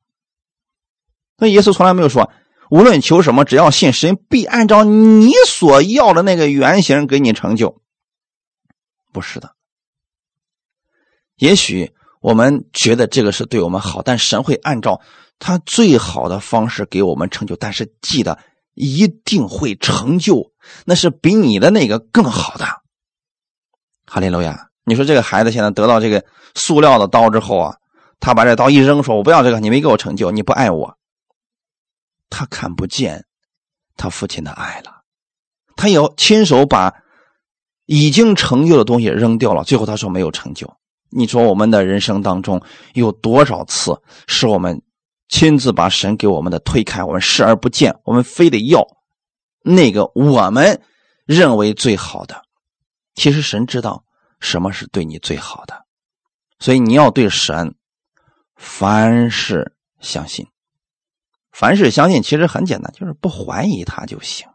[1.38, 2.32] 那耶稣从来没有说
[2.72, 7.82] ：“无论求什么，只要信，神必按照你所要的那个原型给你成就。”
[9.14, 9.52] 不是的。
[11.36, 15.02] 也许我们觉得这个是对我们好，但神会按照
[15.38, 17.56] 他最好的方式给我们成就。
[17.56, 18.40] 但是记得，
[18.76, 20.52] 一定会成就，
[20.86, 22.66] 那是比你的那个更好的。
[24.06, 24.70] 哈利路亚。
[24.88, 27.76] 你说这个孩子现在得到这个塑料的刀之后啊，
[28.20, 30.96] 他把这刀一扔，说：“我不要这个，你没给我成就，你不爱我。”
[32.30, 33.26] 他看不见
[33.98, 35.02] 他父亲的爱了，
[35.76, 36.94] 他要亲手把
[37.88, 39.64] 已经成就的东西扔掉了。
[39.64, 40.72] 最后他说没有成就。
[41.10, 42.62] 你说我们的人生当中
[42.94, 44.84] 有多少次是我们
[45.28, 48.86] 亲自把神给我们的推开，我们视而不见，我们非得要
[49.64, 50.82] 那个我们
[51.26, 52.44] 认为最好的？
[53.16, 54.04] 其实神知道。
[54.42, 55.86] 什么是对你最好的？
[56.60, 57.74] 所以你要对神
[58.56, 60.46] 凡事相信，
[61.52, 64.46] 凡事相信其实很简单，就是不怀疑他就行。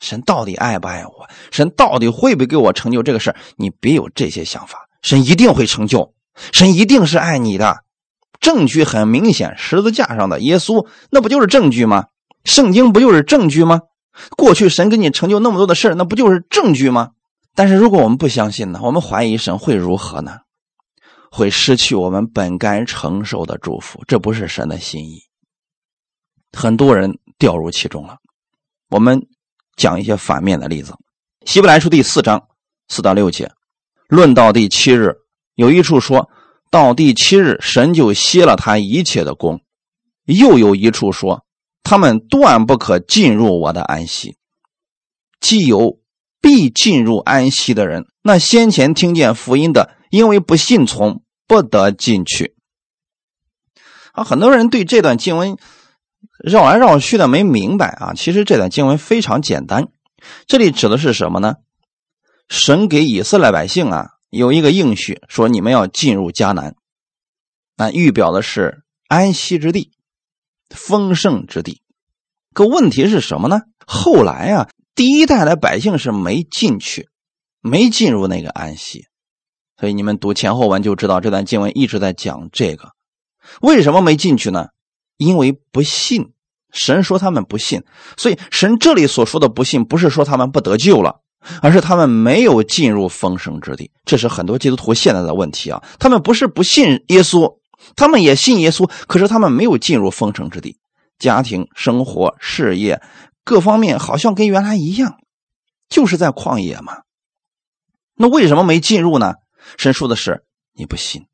[0.00, 1.28] 神到底爱不爱我？
[1.50, 6.14] 神到底会不会给我成就这个事你别有这些想法，神一定会成就，
[6.52, 7.82] 神一定是爱你的。
[8.46, 12.04] 证据很明显，十字架上的耶稣，那不就是证据吗？
[12.44, 13.80] 圣经不就是证据吗？
[14.36, 17.10] 过去神给你成就那么多的事那不就是证据吗？
[17.56, 18.78] 但是如果我们不相信呢？
[18.84, 20.38] 我们怀疑神会如何呢？
[21.28, 25.18] 会失去我们本该承受的祝福，这不是神的心意。
[26.52, 28.16] 很多人掉入其中了。
[28.90, 29.20] 我们
[29.74, 30.92] 讲一些反面的例子，
[31.44, 32.40] 《希伯来书》第四章
[32.86, 33.50] 四到六节，
[34.06, 35.16] 论到第七日，
[35.56, 36.30] 有一处说
[36.70, 39.58] 到第七日，神就歇了他一切的功；
[40.24, 41.44] 又有一处说，
[41.82, 44.36] 他们断不可进入我的安息。
[45.40, 45.98] 既有。
[46.38, 52.54] 必进入安息的人，那先前听见福音的，因为不信从，不得进去。
[54.12, 55.56] 啊，很多人对这段经文
[56.38, 58.12] 绕来绕去的没明白啊。
[58.14, 59.88] 其实这段经文非常简单，
[60.46, 61.56] 这里指的是什么呢？
[62.48, 66.76] 神给以色列百姓啊有一个应许，说你们要进入迦南，
[67.76, 69.92] 啊，预表的是安息之地、
[70.70, 71.82] 丰盛之地。
[72.52, 73.62] 可问题是什么呢？
[73.86, 74.68] 后来啊。
[74.94, 77.10] 第一代的百姓是没进去，
[77.60, 79.04] 没进入那个安息，
[79.78, 82.92] 所以你们读前后文就知道这段经文一直在讲这个。
[83.60, 84.68] 为什么没进去呢？
[85.18, 86.32] 因为不信。
[86.72, 87.84] 神说他们不信，
[88.16, 91.20] 所以神这里所说的不信，不是说他们不得救了，
[91.62, 93.90] 而是他们没有进入丰盛之地。
[94.04, 95.82] 这是很多基督徒现在的问题啊！
[95.98, 97.58] 他们不是不信耶稣，
[97.94, 100.78] 他们也信耶稣，可是他们没有进入丰盛之地。
[101.18, 103.00] 家庭、生活、事业
[103.42, 105.16] 各方面好像跟原来一样，
[105.88, 106.98] 就是在旷野嘛。
[108.14, 109.34] 那为什么没进入呢？
[109.76, 111.26] 神说的是你不信。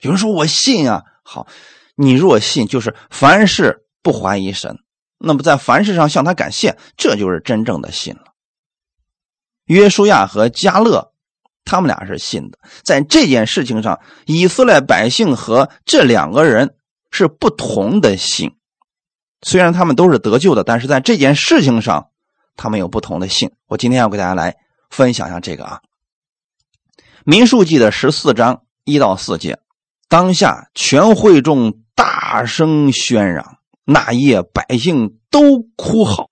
[0.00, 1.46] 有人说我信啊，好，
[1.94, 4.78] 你若信，就是凡事不怀疑神，
[5.18, 8.29] 那么在凡事上向他感谢，这就是真正的信了。
[9.70, 11.12] 约书亚和加勒，
[11.64, 16.74] 他们俩是信的，在这件事情上，以色列百姓和这两个人
[17.12, 18.56] 是不同的信。
[19.42, 22.08] 虽然他们都是得救的，但是在这件事情上，
[22.56, 23.52] 他们有不同的信。
[23.68, 24.56] 我今天要给大家来
[24.90, 25.80] 分享一下这个啊，
[27.22, 29.56] 《民数记》的十四章一到四节。
[30.08, 36.28] 当下全会众大声喧嚷，那夜百姓都哭嚎。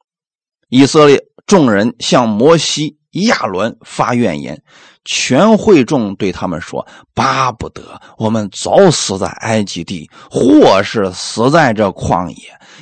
[0.68, 4.62] 以色列众人向摩西、亚伦发怨言，
[5.04, 7.82] 全会众对他们说：“巴不得
[8.18, 12.36] 我们早死在埃及地，或是死在这旷野。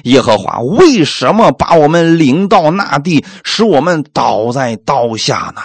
[0.05, 5.63] 耶和华为什么把我们领到那地，使我们倒在刀下呢？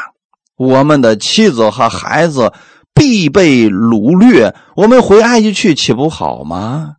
[0.58, 2.52] 我们的妻子和孩子。”
[2.93, 6.95] 必被掳掠，我们回埃及去岂不好吗？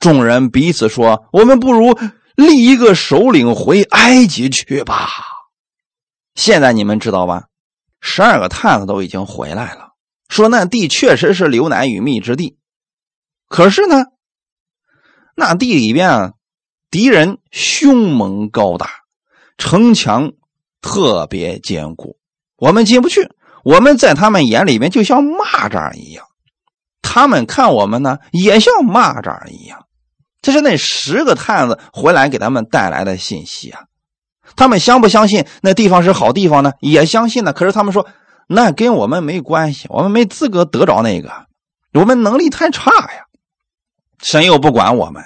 [0.00, 1.96] 众人彼此说：“我们不如
[2.34, 5.08] 立一个首领回埃及去吧。”
[6.36, 7.46] 现在你们知道吧？
[8.00, 9.88] 十二个探子都已经回来了，
[10.28, 12.56] 说那地确实是流奶与蜜之地。
[13.48, 14.04] 可是呢，
[15.34, 16.32] 那地里边啊
[16.90, 18.90] 敌人凶猛高大，
[19.56, 20.32] 城墙
[20.80, 22.18] 特别坚固，
[22.56, 23.28] 我们进不去。
[23.64, 26.26] 我们在他们眼里面就像蚂蚱一样，
[27.02, 29.86] 他们看我们呢也像蚂蚱一样。
[30.42, 33.84] 这是那十个探子回来给他们带来的信息啊。
[34.54, 36.72] 他们相不相信那地方是好地方呢？
[36.80, 37.52] 也相信呢。
[37.52, 38.06] 可是他们说
[38.46, 41.46] 那跟我们没关系，我们没资格得着那个，
[41.94, 43.26] 我们能力太差呀。
[44.22, 45.24] 神又不管我们，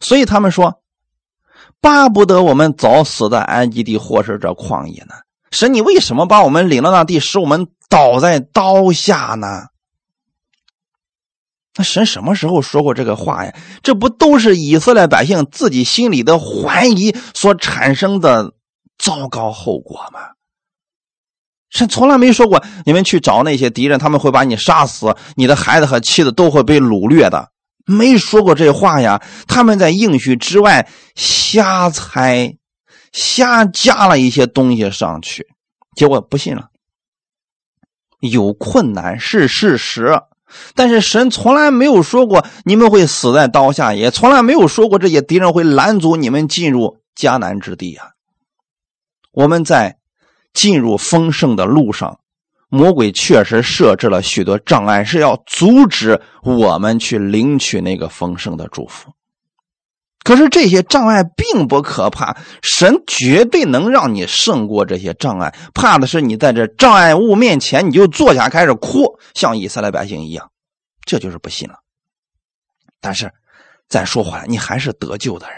[0.00, 0.80] 所以他们说
[1.80, 5.14] 巴不得我们早死在埃及地或是这旷野呢。
[5.50, 9.66] 神，你为什么把我们领到那地，使我们倒在刀下呢？
[11.76, 13.54] 那神什么时候说过这个话呀？
[13.82, 18.52] 这不都是以色列百姓自己心里的怀疑所产生的
[18.98, 20.20] 糟糕后果吗？
[21.70, 27.50] 神从来没说过，你们去找那些敌人，他们会把你杀死，你的孩子和妻子都会被掳掠的，
[27.86, 29.22] 没说过这话呀。
[29.46, 32.54] 他们在应许之外瞎猜。
[33.10, 35.46] 瞎加了一些东西上去，
[35.96, 36.68] 结果不信了。
[38.20, 40.20] 有困难是事实，
[40.74, 48.08] 但是神从来没有说过你们会死在刀下，也从来没有说过这些敌人会拦阻你们进入迦南之地啊。
[49.32, 49.98] 我们在
[50.52, 52.18] 进入丰盛的路上，
[52.68, 59.12] 魔鬼确实设置了许多障碍，是要阻止我们去领取那个丰盛的祝福。
[60.28, 65.54] 可是这些障碍并不可怕，神绝对能让你胜过这些障碍。
[65.72, 70.50] 怕的是你在这障碍物面前，你就坐下开始哭，像以色列百姓一样，
[71.06, 71.76] 这就是不信了。
[73.00, 73.32] 但是
[73.88, 75.56] 再说回来，你还是得救的人，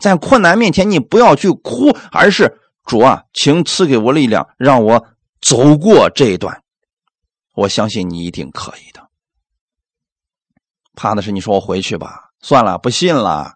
[0.00, 5.06] 在困难面前，你不要去哭，而是主啊，请赐给我力量，让我
[5.40, 6.60] 走过这一段。
[7.54, 9.08] 我相信你一定可以的。
[10.96, 13.55] 怕的是你说我回去吧，算了，不信了。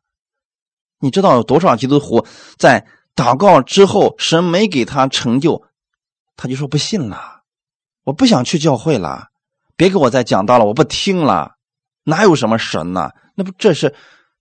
[1.01, 2.25] 你知道有多少基督徒
[2.59, 2.87] 在
[3.17, 5.63] 祷告之后，神没给他成就，
[6.37, 7.43] 他就说不信了，
[8.05, 9.29] 我不想去教会了，
[9.77, 11.53] 别给我再讲道了，我不听了，
[12.05, 13.11] 哪有什么神呢？
[13.35, 13.95] 那不这是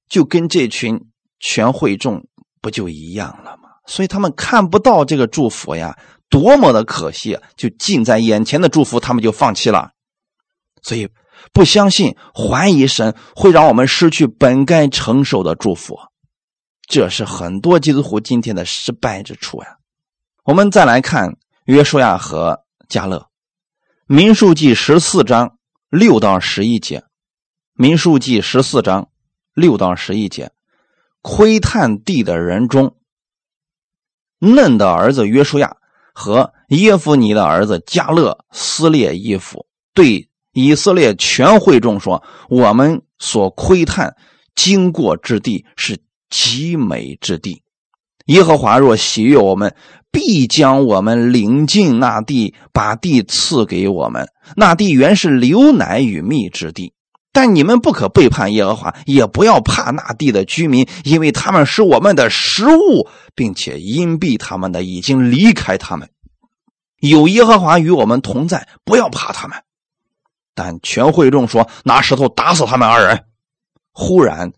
[0.08, 1.08] 就跟这群
[1.40, 2.26] 全会众
[2.62, 3.70] 不就一样了吗？
[3.86, 5.98] 所以他们看不到这个祝福呀，
[6.30, 7.40] 多么的可惜！
[7.56, 9.92] 就近在眼前的祝福，他们就放弃了，
[10.82, 11.10] 所以
[11.54, 15.98] 不相信、怀疑神，会让我们失去本该承受的祝福。
[16.90, 19.78] 这是很多基督徒今天的失败之处呀。
[20.44, 23.28] 我们再来看约书亚和加勒，
[24.08, 25.60] 民数记十四章
[25.92, 27.04] 六到十一节，
[27.76, 29.10] 民数记十四章
[29.54, 30.52] 六到十一节，
[31.22, 32.98] 窥探地的人中，
[34.40, 35.78] 嫩的儿子约书亚
[36.12, 44.16] 和耶夫尼的儿子加勒撕裂衣服，对以色列全会众说：“我们所窥探
[44.56, 46.00] 经过之地是。”
[46.30, 47.64] 极美之地，
[48.26, 49.76] 耶和华若喜悦我们，
[50.12, 54.28] 必将我们领进那地，把地赐给我们。
[54.56, 56.94] 那地原是流奶与蜜之地，
[57.32, 66.10] 但你们不可背叛耶和华，也不要怕那地的居民，因为他们是我们的食物，并且隐蔽他们的已经离开他们。
[67.00, 69.58] 有耶和华与我们同在，不要怕他们。
[70.54, 73.24] 但全会众说：“拿石头打死他们二人。”
[73.94, 74.52] 忽然，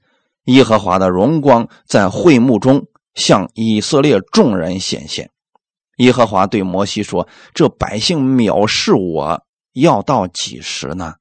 [0.46, 5.30] 耶和华的荣光在会幕中向以色列众人显现。
[5.98, 11.16] 耶和华对摩西说：“这百姓藐视我，要到几时呢？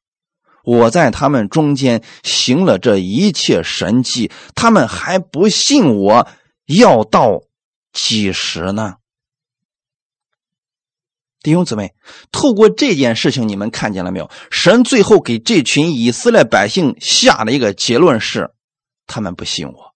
[0.65, 6.29] 我在他们中间行了这一切神迹，他们还不信我，
[6.67, 7.43] 要到
[7.93, 8.95] 几时呢？”
[11.43, 11.95] 弟兄姊妹，
[12.31, 14.31] 透过这件事情，你们看见了没有？
[14.51, 18.51] 神最后给这群以色列百姓下的一个结论是：
[19.11, 19.94] 他们不信我。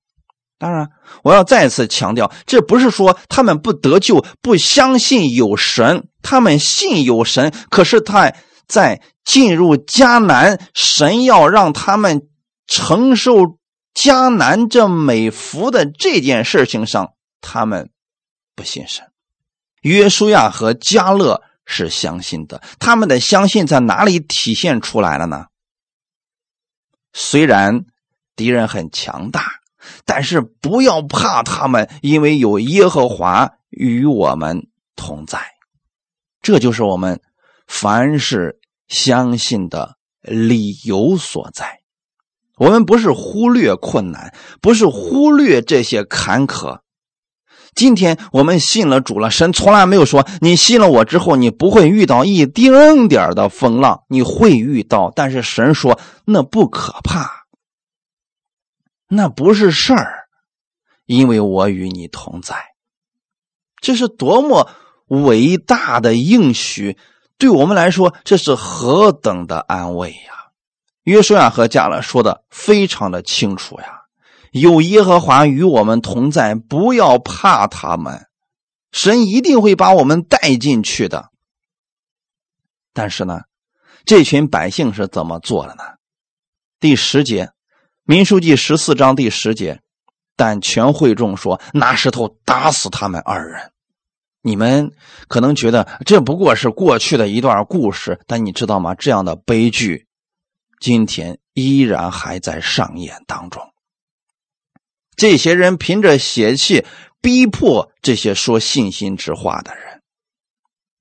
[0.58, 0.90] 当然，
[1.22, 7.52] 我要再次强调，这不是说他们不得救、不相信有神，他们信有神。
[7.70, 8.32] 可是他
[8.66, 12.28] 在进入迦南，神要让他们
[12.66, 13.58] 承受
[13.94, 17.90] 迦南这美福的这件事情上，他们
[18.54, 19.04] 不信神。
[19.82, 25.46] 约书亚和加勒是相信的，他们的相信在哪里体现出来了呢？
[27.12, 27.84] 虽然
[28.36, 29.44] 敌人很强大，
[30.04, 34.66] 但是不要怕他们，因为有耶和华与我们
[34.96, 35.38] 同在。
[36.42, 37.20] 这就是我们
[37.66, 41.80] 凡是相信的理由所在。
[42.56, 46.80] 我们不是忽略困难，不是忽略这些坎坷。
[47.74, 57.43] 今天我们信了主了，神从来没有说你信了我之后你不会遇到一丁点的风浪，你会遇到，但是神说那不可怕，
[59.14, 60.24] 那不是事儿，
[61.06, 62.56] 因为我与你同在。
[63.80, 64.68] 这是多么
[65.06, 66.98] 伟大的应许，
[67.38, 70.50] 对我们来说这是何等的安慰呀！
[71.04, 74.00] 约书亚和加勒说的非常的清楚呀。
[74.50, 78.26] 有耶和华与我们同在，不要怕他们，
[78.90, 81.30] 神一定会把我们带进去的。
[82.92, 83.42] 但是呢，
[84.04, 85.82] 这群百姓是怎么做的呢？
[86.80, 87.50] 第十节，
[88.06, 89.80] 民书记十四章第十节，
[90.36, 93.72] 但全会众说拿石头打死他们二人。
[94.42, 94.92] 你们
[95.26, 98.94] 可能觉得这不过是过去的一段故事，但你知道吗？
[98.94, 100.06] 这样的悲剧，
[100.80, 103.62] 今天依然还在上演当中。
[105.16, 106.84] 这些人凭着血气
[107.22, 109.93] 逼迫这些说信心之话的人。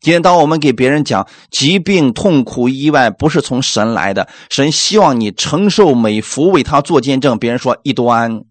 [0.04, 7.40] 今天，当我们给别人讲疾病、痛苦、意外不是从神来的，神希望你承受美福，为他做见证。
[7.40, 8.44] 别人说一端，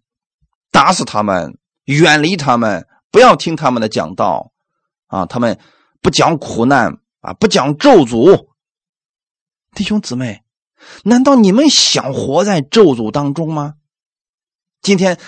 [0.70, 4.50] 打死他们，远离他们，不要听他们的讲道
[5.08, 5.26] 啊！
[5.26, 5.58] 他们
[6.00, 8.46] 不讲苦难啊，不讲咒诅。
[9.74, 10.40] 弟兄姊妹，
[11.04, 13.74] 难道你们想活在咒诅当中吗？
[14.80, 15.18] 今天。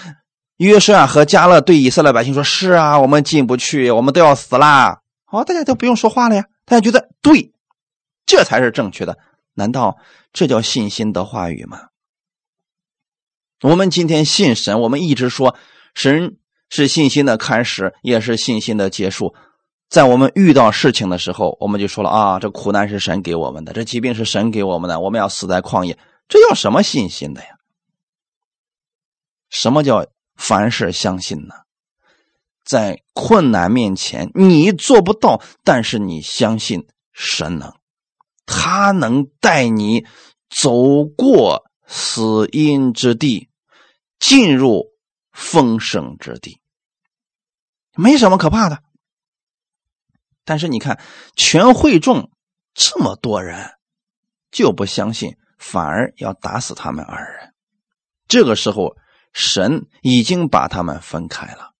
[0.58, 5.00] 约书亚和加勒对以色列百姓说：“是啊，我们进不去，我们都要死啦！”
[5.36, 6.44] 哦，大家都不用说话了呀。
[6.64, 7.52] 大家觉得对，
[8.24, 9.18] 这才是正确的。
[9.54, 9.98] 难道
[10.32, 11.88] 这叫信心的话语吗？
[13.62, 15.56] 我们今天信神，我们一直说
[15.94, 16.38] 神
[16.70, 19.34] 是信心的开始，也是信心的结束。
[19.88, 27.48] 在我们遇到事情的时候，我们就说了啊，这苦难是神给我们的，这疾病是神给我们的，我们要死在旷野，这叫什么信心的呀？
[29.50, 30.06] 什么叫？
[30.36, 31.54] 凡事相信呢，
[32.64, 37.72] 在困难面前你做不到，但是你相信神能，
[38.46, 40.06] 他能带你
[40.48, 43.48] 走过死荫之地，
[44.18, 44.86] 进入
[45.32, 46.60] 丰盛之地，
[47.94, 48.82] 没什么可怕的。
[50.44, 51.00] 但是你看，
[51.36, 52.30] 全会众
[52.74, 53.72] 这么多人
[54.50, 57.54] 就不相信，反而要打死他们二人，
[58.26, 58.96] 这个时候。
[59.36, 61.73] 神已经把他们分开了，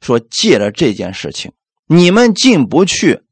[0.00, 1.52] 说借着这件事情，
[1.86, 3.22] 你们进不去，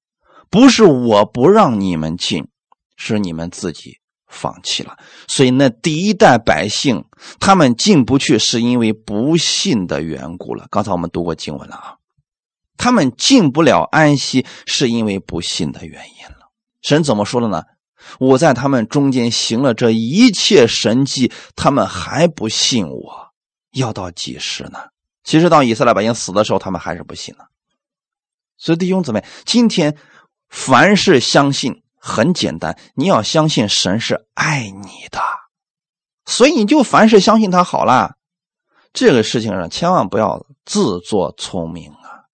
[0.51, 2.49] 不是我不让你们进，
[2.97, 4.97] 是你们自己放弃了。
[5.29, 7.05] 所以那第一代百姓
[7.39, 10.67] 他们进不去，是因为不信的缘故了。
[10.71, 11.97] 刚才我们读过经文了啊，
[12.77, 16.51] 他们进不了安息，是因为不信的原因了。
[16.83, 17.65] 神怎么说的呢？
[18.21, 23.33] 我在他们中间行了这一切神迹，他们还不信我。
[23.73, 24.79] 要到几时呢？
[25.27, 27.47] 其实，当以色列百姓死的时候，他们还是不信呢。
[28.57, 29.99] 所以弟兄姊妹，今天
[30.49, 35.21] 凡是相信很简单，你要相信神是爱你的，
[36.27, 38.17] 所以你就凡是相信他好了。
[38.93, 42.31] 这个事情上千万不要自作聪明啊，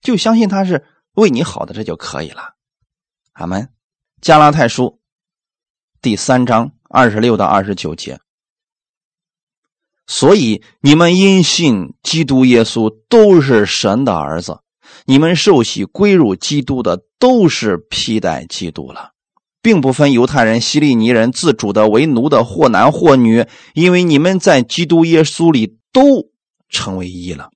[0.00, 2.54] 就相信他是为你好的，这就可以了。
[3.32, 3.68] 阿门。
[4.20, 5.00] 加拉太书
[6.00, 8.20] 第三章二十六到二十九节。
[10.10, 14.60] 所以你们因信基督耶稣都是神的儿子，
[15.04, 19.10] 你们受洗归入基督的都是披戴基督了，
[19.60, 26.30] 并不分犹太人、希利尼人、自主的、为奴的，或男或女，因为你们在基督耶稣里都
[26.70, 27.50] 成为一了。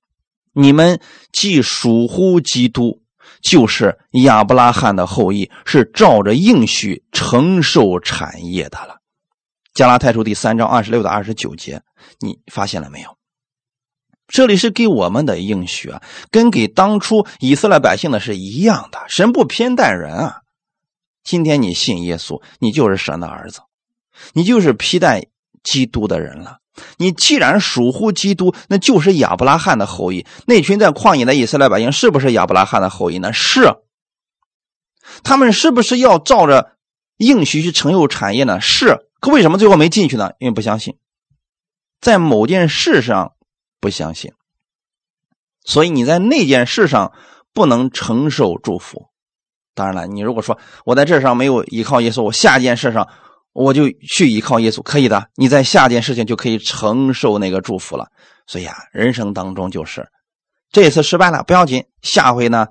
[0.53, 0.99] 你们
[1.31, 3.01] 既属乎基督，
[3.41, 8.97] 就是亚伯拉罕的后裔，是照着应许承受产业的了。
[9.73, 11.81] 加拉太书第三章二十六到二十九节，
[12.19, 13.17] 你发现了没有？
[14.27, 16.01] 这里是给我们的应许啊，
[16.31, 18.99] 跟给当初以色列百姓的是一样的。
[19.07, 20.41] 神不偏待人啊。
[21.23, 23.61] 今天你信耶稣，你就是神的儿子，
[24.33, 25.27] 你就是披戴
[25.61, 26.57] 基督的人了。
[26.97, 30.25] 你既然属乎基督，那就是亚伯拉罕的后裔。
[30.47, 33.31] 那群在旷野的以色列百姓是不是亚伯拉罕的后裔呢？
[33.31, 33.75] 是。
[35.23, 36.77] 他们是不是要照着
[37.17, 38.59] 应许去承受产业呢？
[38.59, 39.05] 是。
[39.19, 40.31] 可为什么最后没进去呢？
[40.39, 40.97] 因为不相信，
[42.03, 43.31] 在某件事上
[43.79, 44.33] 不相信，
[45.63, 47.13] 所以你在那件事上
[47.53, 49.07] 不能承受祝福。
[49.73, 53.07] 当然了，你如果说我在这上没有依靠耶稣，我下一件事上
[53.53, 55.29] 我就去依靠耶稣，可以的。
[55.35, 58.11] 你在下件事情就可以承受那个祝福了。
[58.47, 60.09] 所以啊，人生当中就是
[60.71, 62.67] 这次失败了不要紧，下回呢，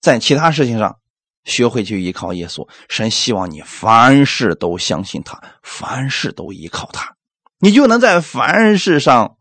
[0.00, 0.98] 在其他事情上。
[1.44, 7.16] 学会去依靠耶稣，神希望你凡事都相信他，凡事都依靠他，
[7.64, 9.36] 你就能在凡事上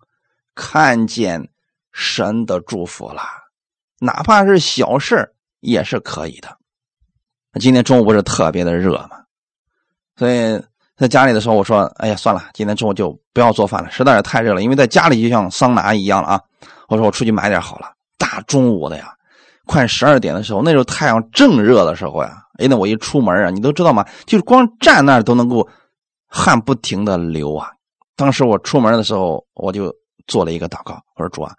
[0.54, 1.50] 看见
[1.92, 3.24] 神的祝福了。
[4.00, 6.56] 哪怕是小事也是可以的。
[7.60, 9.24] 今天中午不是特别的热吗？
[10.16, 10.62] 所以
[10.96, 14.62] 在家里的时候，我说：“哎呀，算了，今天中午就不要做饭了，实在是太热了。
[14.62, 16.42] 因为在家里就像桑拿一样了啊。”
[16.90, 19.12] 我说：“我出去买点好了。”大中午的呀。
[19.66, 24.06] 快十二点的时候，那时候太阳正热的时候呀，哎，那我一出门啊，你都知道吗？
[24.28, 25.68] 就是光站那儿都能够
[26.28, 27.72] 汗不停的流啊。
[28.22, 29.92] 当时我出门的时候，我就
[30.28, 31.56] 做了一个祷告，我说主啊，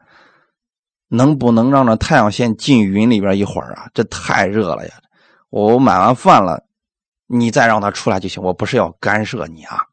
[1.08, 3.90] 能不能让这太阳先进云里边一会儿啊？
[3.92, 4.94] 这太热了呀！
[5.50, 6.64] 我买完饭了，
[7.26, 8.40] 你再让他出来就行。
[8.40, 9.86] 我不是要干涉你啊，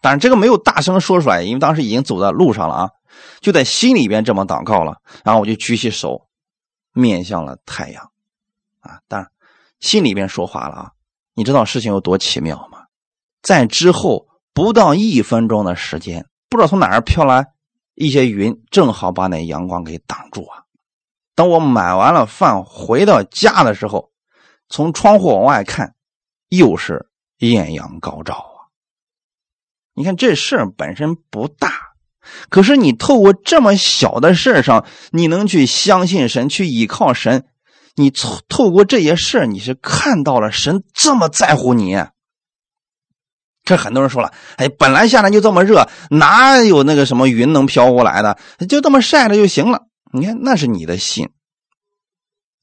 [0.00, 2.90] 但是这个没有大声说出来，因为当时已经走在路上了啊，
[3.40, 4.96] 就在心里边这么祷告了。
[5.22, 6.26] 然后我就举起手。
[6.92, 8.10] 面向了太阳，
[8.80, 9.30] 啊，当然
[9.78, 10.90] 心里边说话了啊。
[11.34, 12.80] 你知道事情有多奇妙吗？
[13.42, 17.46] 在之后不到一分钟的时间，不知道从哪儿飘来
[17.94, 20.64] 一些云，正好把那阳光给挡住啊。
[21.34, 24.10] 等我买完了饭回到家的时候，
[24.68, 25.94] 从窗户往外看，
[26.48, 27.06] 又是
[27.38, 28.68] 艳阳高照啊。
[29.94, 31.90] 你看这事儿本身不大。
[32.50, 37.46] 可是你透过这么小的事上，你能去相信神，去依靠神，
[37.96, 41.96] 你透透过这些事你是看到了神这么在乎你。
[43.70, 48.36] 这很多人说了，哎，本来夏天就这么热，哪有那个什么云能飘过来的？
[48.68, 49.82] 就这么晒着就行了。
[50.12, 51.28] 你看，那是你的心，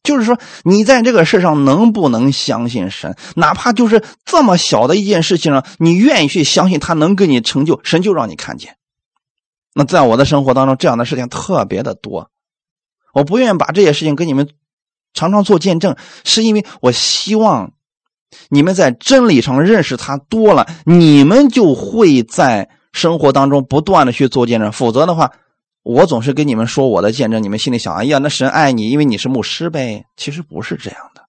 [0.04, 3.16] 就是说你在这个事上能不能相信神？
[3.36, 8.76] 哪怕就是这么小的一件事情上，你愿意去相信他能给你成就，神就让你看见。
[9.74, 12.30] 那在我的生活当中，这样的事情特别的多。
[13.14, 14.50] 我不愿意把这些事情跟你们
[15.14, 15.96] 常常做见证，
[16.26, 17.72] 是因为我希望
[18.50, 24.72] 你们在真理上认识他多了，你们就会在生活当中不断的去做见证。
[24.72, 25.32] 否则的话，
[25.84, 30.06] 我总是跟你们说我的见证，你们心里想：哎呀，那神爱你，因为你是牧师呗。
[30.18, 31.22] 其实不是这样的，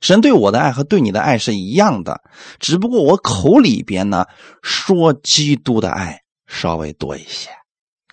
[0.00, 2.20] 神对我的爱和对你的爱是一样的，
[2.58, 4.24] 只不过我口里边呢
[4.62, 7.50] 说基督的爱稍微多一些。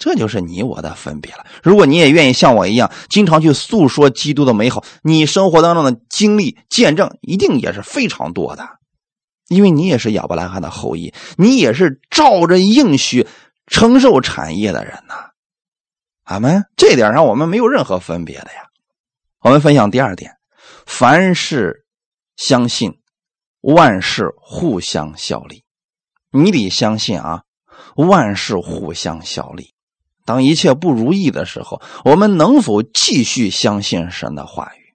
[0.03, 1.45] 这就是你我的分别了。
[1.63, 8.67] 如果你也愿意像我一样，经常去诉说基督的美好，你生活当中的经历见证一定也是非常多的，
[9.47, 13.25] 因为你也是亚伯拉罕的后裔，你也是照着应许
[13.65, 15.15] 承受产业的人呐。
[16.25, 16.65] 阿门。
[16.75, 18.67] 这点上我们没有任何分别的呀。
[19.39, 20.35] 我们分享第二点：
[20.85, 21.85] 凡事
[22.35, 22.99] 相信，
[23.61, 25.63] 万事互相效力。
[26.29, 27.43] 你得相信啊，
[27.95, 29.73] 万事互相效力。
[30.25, 34.93] 当一切不如意的时候，我们能否继续相信神的话语？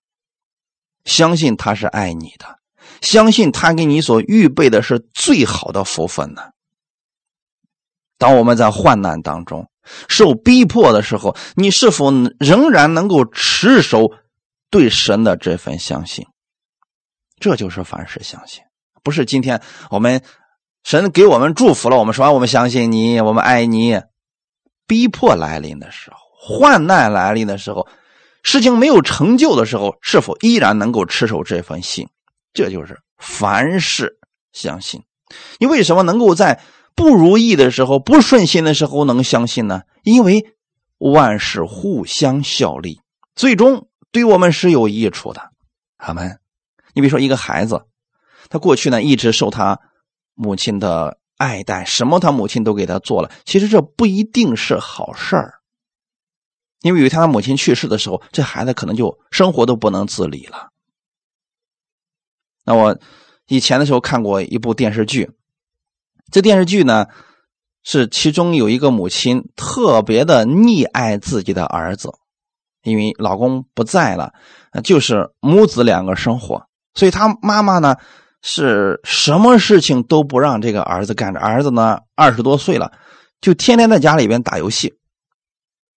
[1.05, 2.59] 相信他是爱你的，
[3.01, 6.43] 相信他给你所预备的是最好的福分呢？
[8.19, 9.71] 当我们在患难当中
[10.09, 14.11] 受逼迫的时候，你是否仍然能够持守
[14.71, 16.27] 对神的这份相信？
[17.39, 18.63] 这就是凡事相信，
[19.03, 20.23] 不是今天我们
[20.83, 24.01] 神给我们祝福了，我们说我们相信你，我们爱你。
[24.89, 27.87] 逼迫来临的时候，患难来临的时候，
[28.43, 32.09] 事情没有成就的时候，是否依然能够持守这份信？
[32.53, 34.19] 这就是凡事
[34.53, 35.03] 相信。
[35.61, 36.61] 你为什么能够在
[36.97, 39.83] 不如意的时候、不顺心的时候能相信呢？
[40.03, 40.47] 因为
[40.97, 43.01] 万事互相效力，
[43.37, 45.51] 最终对我们是有益处的。
[45.99, 46.41] 阿门。
[46.95, 47.85] 你比如说一个孩子，
[48.49, 49.79] 他过去呢一直受他
[50.35, 55.55] 母亲的爱戴，什么他母亲都给他做了，其实这不一定是好事儿。
[56.83, 60.69] 因为有一天他母亲去世的时候，这孩子可能就生活都不能自理了。
[62.65, 62.99] 那我
[63.47, 65.31] 以前的时候看过一部电视剧，
[66.31, 67.07] 这电视剧呢
[67.83, 72.13] 是其中有一个母亲特别的溺爱自己的儿子，
[72.83, 74.35] 因为老公不在了，
[74.85, 77.97] 就是母子两个生活，所以他妈妈呢
[78.43, 81.41] 是什么事情都不让这个儿子干着。
[81.41, 82.93] 儿子呢二十多岁了，
[83.41, 84.95] 就天天在家里边打游戏，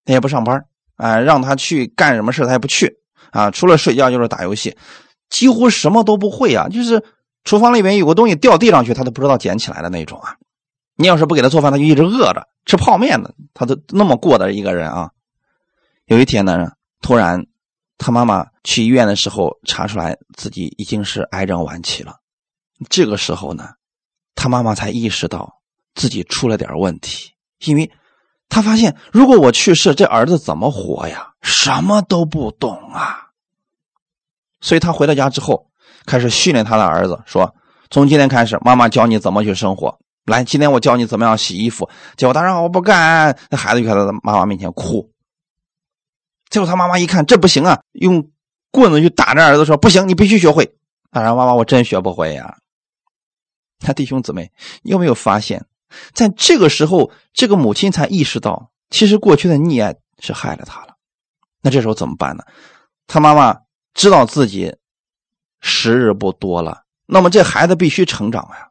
[0.05, 0.65] 他也不上班。
[0.97, 2.99] 啊，让他去干什么事他也不去
[3.31, 4.77] 啊，除了睡觉就是打游戏，
[5.31, 6.67] 几乎什么都不会啊。
[6.69, 7.03] 就是
[7.43, 10.35] 厨房里面有个东西掉地上去，他都不知道捡起来的那种啊。
[10.95, 15.09] 你要是不给他做饭，他就一直饿着吃泡面的，他都那么过的一个人啊。
[16.05, 16.71] 有一天呢，
[17.01, 17.47] 突然
[17.97, 22.17] 他妈妈去医院的时候查出来自己已经是癌症晚期了，
[22.89, 23.69] 这个时候呢，
[24.35, 25.61] 他妈妈才意识到
[25.95, 27.31] 自己出了点问题，
[27.65, 27.91] 因为。
[28.53, 31.31] 他发现，如果我去世，这儿子怎么活呀？
[31.41, 33.29] 什么都不懂啊！
[34.59, 35.67] 所以他回到家之后，
[36.05, 37.55] 开始训练他的儿子，说
[37.89, 39.97] ：“从今天开始，妈妈教你怎么去生活。
[40.25, 45.09] 来，今天我教你怎么样洗衣服。”结果他让：“我不干。”那孩子就在他妈妈面前哭。
[46.49, 48.29] 结果他妈妈一看，这不行啊，用
[48.69, 50.75] 棍子去打这儿子，说：“不行，你必须学会。”
[51.09, 52.57] 当然：“妈妈，我真学不会呀。”
[53.81, 54.51] 他弟兄姊妹，
[54.83, 55.65] 你有没有发现？
[56.13, 60.95] 在这个时候，这个母亲才意识到，其实过去的溺爱是害了他了。
[61.61, 62.43] 那这时候怎么办呢？
[63.07, 63.57] 他妈妈
[63.93, 64.73] 知道自己
[65.59, 68.69] 时日不多了，那么这孩子必须成长呀。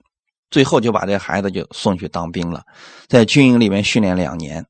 [0.51, 2.65] 最后就把这孩子就送去当兵了，
[3.07, 4.65] 在军营里面训练两年。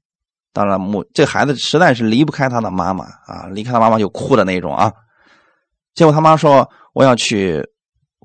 [0.53, 4.93] 当然，母这孩子实在是离不开他的妈妈啊，离开他妈妈就哭的那种啊。
[5.95, 7.64] 结果他妈说：“我要去。”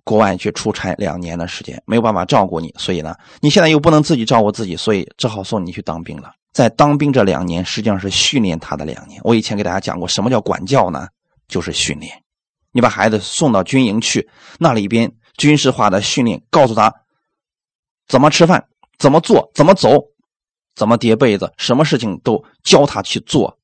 [0.05, 6.31] 国外去出差两年的时间，没有办法照顾你，所以呢，你现在又不能自己照顾自己，所以只好送你去当兵了。
[6.53, 9.19] 在当兵这两年，实际上是训练他的两年。
[9.25, 11.09] 我以前给大家讲过，什么叫管教呢？
[11.47, 12.23] 就是训练。
[12.71, 14.29] 你把孩子送到军营去，
[14.59, 16.93] 那里边军事化的训练，告诉他
[18.07, 18.67] 怎么吃饭，
[18.99, 19.89] 怎么做，怎么走，
[20.75, 23.57] 怎么叠被子，什么事情都教他去做，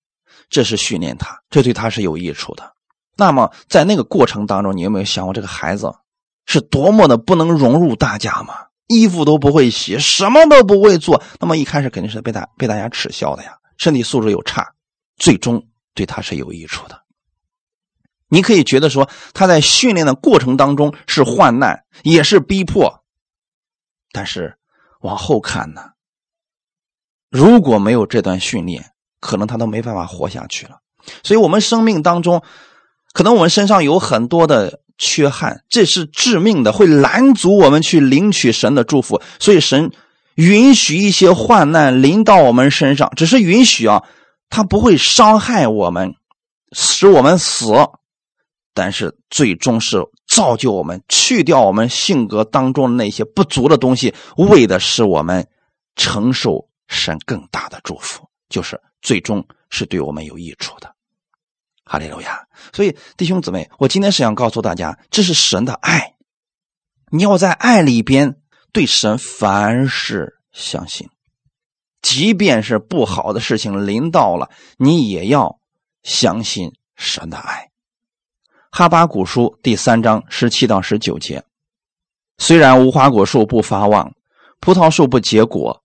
[0.49, 2.73] 这是训练他，这对他是有益处的。
[3.15, 5.93] 那么在那个过程当中，你有没有想过这个孩子？
[6.45, 8.55] 是多么的不能融入大家嘛！
[8.87, 13.57] 衣服都不会洗，什么都不会做，那么一开始肯定是被大被大家耻笑的呀。
[13.77, 14.73] 身体素质又差，
[15.15, 17.01] 最终对他是有益处的。
[18.27, 23.03] 你可以觉得说他在训练的过程当中是患难，也是逼迫，
[24.11, 24.57] 但是
[24.99, 25.91] 往后看呢，
[27.29, 30.79] 如果没有这段训练，可能他都没办法活下去了。
[31.23, 32.43] 所以，我们生命当中，
[33.13, 34.81] 可能我们身上有很多的。
[35.01, 39.19] 缺憾，这是致命的，会拦阻我们去领取神的祝福。
[39.39, 39.91] 所以神
[40.35, 44.03] 允许一些患难临到我们身上，只是允许啊，
[44.51, 46.13] 他不会伤害我们，
[46.71, 47.73] 使我们死，
[48.75, 49.97] 但是最终是
[50.27, 55.47] 造就我们，去掉我们性格当中的那些不足的东西，为的是我们
[55.95, 60.93] 承受神更大的祝福，就是最终是对我们有益处的。
[61.91, 62.47] 哈利路亚！
[62.71, 66.13] 所以弟兄姊妹，我今天是想告诉大家，这是神的爱。
[67.11, 68.37] 你要在爱里边
[68.71, 71.09] 对神凡事相信，
[72.01, 75.59] 即便是不好的事情临到了，你也要
[76.01, 77.71] 相信神的爱。
[78.71, 81.43] 哈巴古书第三章十七到十九节：
[82.37, 84.13] 虽然无花果树不发旺，
[84.61, 85.83] 葡萄树不结果，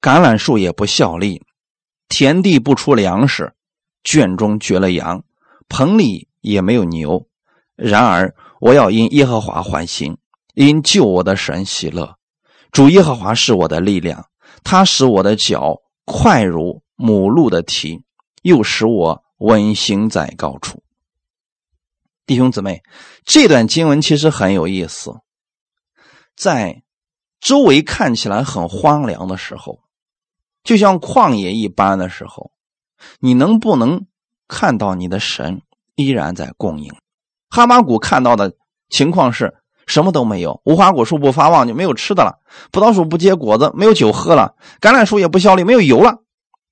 [0.00, 1.44] 橄榄树也不效力，
[2.08, 3.54] 田地不出粮食，
[4.02, 5.22] 圈中绝了羊。
[5.68, 7.26] 棚里也没有牛，
[7.76, 10.16] 然而我要因耶和华欢心，
[10.54, 12.16] 因救我的神喜乐。
[12.72, 14.26] 主耶和华是我的力量，
[14.64, 18.02] 他使我的脚快如母鹿的蹄，
[18.42, 20.82] 又使我温馨在高处。
[22.26, 22.82] 弟兄姊妹，
[23.24, 25.20] 这段经文其实很有意思，
[26.36, 26.82] 在
[27.40, 29.80] 周围看起来很荒凉的时候，
[30.62, 32.52] 就像旷野一般的时候，
[33.20, 34.06] 你能不能？
[34.48, 35.60] 看到你的神
[35.94, 36.92] 依然在供应，
[37.50, 38.54] 哈马谷看到的
[38.88, 39.54] 情况是
[39.86, 42.40] 什么都没有，无花果树不发旺就没有吃的了，
[42.72, 46.18] 葡萄树不结果子没有酒喝了，橄榄树也不效力没有油了，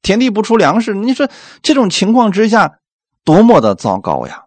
[0.03, 0.95] 田地不出粮食。
[0.95, 1.29] 你说
[1.63, 2.79] 这种情况之下
[3.25, 4.45] 多么的糟糕呀！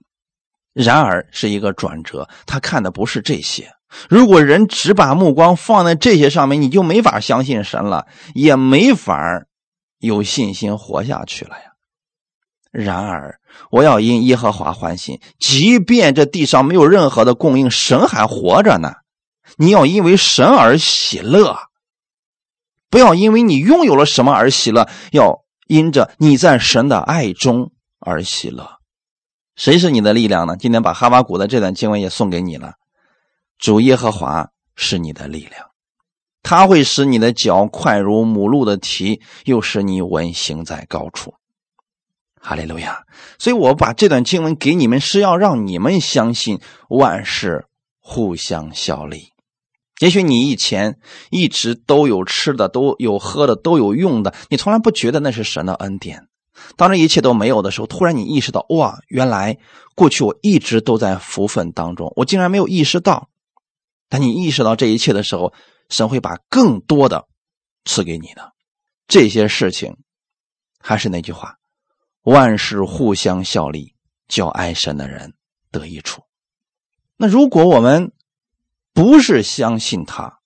[0.74, 3.74] 然而是一个转折，他看的不是这些，
[4.08, 9.44] 如果人只把目光放在这些上面，你就没法相信神了，也没法
[10.00, 11.69] 有信心活下去了呀。
[12.72, 13.40] 然而，
[13.72, 18.94] 我要因耶和华欢心，即便这地上没有任何的供应，神还活着呢。
[19.58, 21.58] 你要因为神而喜乐，
[22.90, 28.78] 不要因为你拥有了什么而喜乐，要因着你在神的爱中而喜乐。
[29.56, 30.56] 谁是你的力量呢？
[30.56, 32.74] 今天把哈巴谷的这段经文也送给你了。
[33.58, 35.66] 主耶和华是你的力量，
[36.44, 41.34] 他会使你的脚快如母鹿的蹄，又使你稳行在高处。
[42.40, 43.04] 哈利路亚！
[43.38, 46.60] 所以我把这段经文给你们，是要让你们相信
[46.90, 47.66] 万事
[48.00, 49.34] 互相效力。
[50.00, 50.98] 也许你以前
[51.30, 56.28] 一直都有吃的，都有喝的，都有用的，你从来不觉得那是神的恩典。
[56.78, 59.58] 当这一切都没有的时候，突然你意识到，哇，原来
[59.96, 63.30] 过去我一直都在福分当中，我竟然没有意识到。
[64.08, 65.54] 当你意识到这一切的时候，
[65.90, 67.28] 神会把更多的
[67.86, 68.54] 赐给你的。
[69.08, 69.98] 这些事情，
[70.80, 71.59] 还是那句话。
[72.30, 73.94] 万事互相效力，
[74.28, 75.34] 叫爱神的人
[75.72, 76.24] 得益处。
[77.18, 78.12] 那如果我们
[78.94, 80.40] 不是相信他，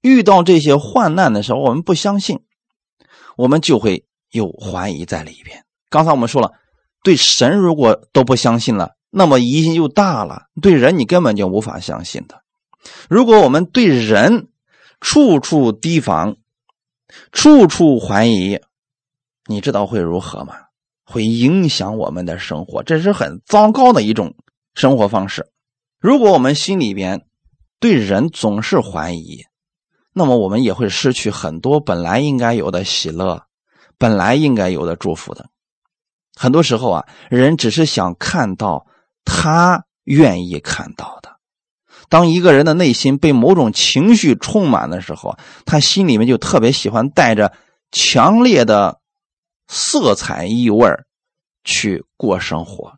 [0.00, 2.40] 遇到这些患难的时候，我们不相信，
[3.36, 5.64] 我们就会有怀疑在里边。
[5.88, 6.52] 刚才我们说了，
[7.02, 10.46] 对神如果都不相信了，那么疑心就大了。
[10.60, 12.42] 对人，你根本就无法相信的。
[13.08, 14.48] 如果我们对人
[15.00, 16.36] 处处提防，
[17.30, 18.60] 处处怀疑，
[19.46, 20.54] 你知道会如何吗？
[21.04, 24.34] 会影响我们的生活，这是很糟糕的一种
[24.74, 25.48] 生活方式。
[26.00, 27.26] 如果我们心里边
[27.78, 29.44] 对人总是怀疑，
[30.12, 33.42] 那么我们也会失去很多本来应该有的喜乐，
[33.98, 35.48] 本来应该有的祝福的。
[36.34, 38.86] 很多时候啊，人只是想看到
[39.24, 41.30] 他愿意看到的。
[42.08, 45.36] 当一个人的内心被某种情绪充满的时候，
[45.66, 47.52] 他心里面就特别喜欢带着
[47.90, 49.01] 强烈的。
[49.74, 50.86] 色彩异味
[51.64, 52.92] 去过生活，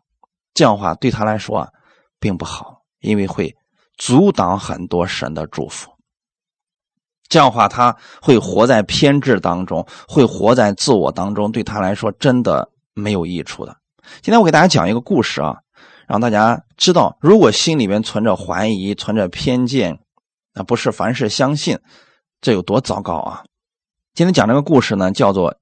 [0.53, 1.69] 这样话对他来说啊，
[2.19, 3.55] 并不好，因为会
[3.97, 5.89] 阻挡很多神的祝福。
[7.29, 13.77] 这样话，他会活在偏执当中，会活在自我当中，对他来说真的没有益处的。
[14.21, 15.55] 今天我给大家讲一个故事啊，
[16.09, 19.97] 让大家知道，如果心里面存着怀疑、存着偏见，
[20.53, 21.79] 那不是凡事相信，
[22.41, 23.45] 这有多糟糕啊！
[24.13, 25.55] 今天讲这个故事呢，叫做。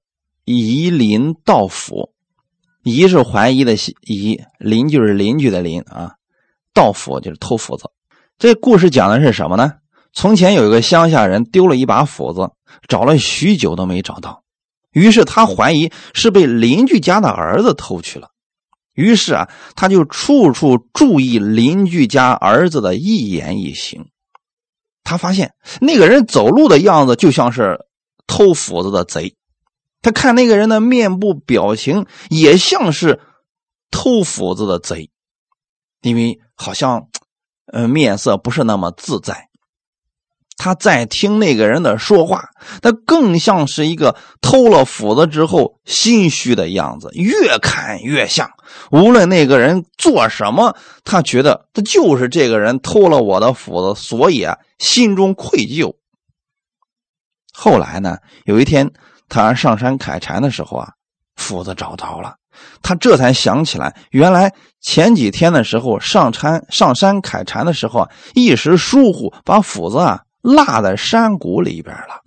[0.44, 2.12] 夷邻盗斧，
[2.82, 6.16] 夷是怀疑的夷，邻就是邻居的邻啊。
[6.74, 7.90] 盗斧就是偷斧子。
[8.36, 9.74] 这故事讲的是什么呢？
[10.12, 12.50] 从前有一个乡下人丢了一把斧子，
[12.88, 14.42] 找了许久都没找到，
[14.92, 18.28] 于是他怀疑是被邻居家的儿子偷去了。
[18.92, 24.06] 于是啊，他就处处注意邻居家儿子的一言一行。
[25.02, 27.86] 他发现那个人走路的样子就像是
[28.26, 29.34] 偷斧子的贼。
[30.04, 33.20] 他看那个人的面部表情，也像是
[33.90, 35.10] 偷斧子的贼，
[36.02, 37.08] 因为好像，
[37.72, 39.48] 呃，面色不是那么自在。
[40.58, 42.50] 他在听那个人的说话，
[42.82, 48.50] 他更像是一个偷了斧子之后心虚的样子，越看越像。
[48.90, 55.96] 无论那个人做什么，他觉得他就是这个人偷了我的斧子，所以啊，心中愧疚。
[57.54, 58.92] 后来呢，有一天。
[59.28, 60.88] 他上山砍柴的时候啊，
[61.36, 62.36] 斧子找着了。
[62.82, 72.22] 他这才想起来，原来前几天的时候上山上山砍柴的时候啊，一时疏忽把斧子啊落在山谷里边了。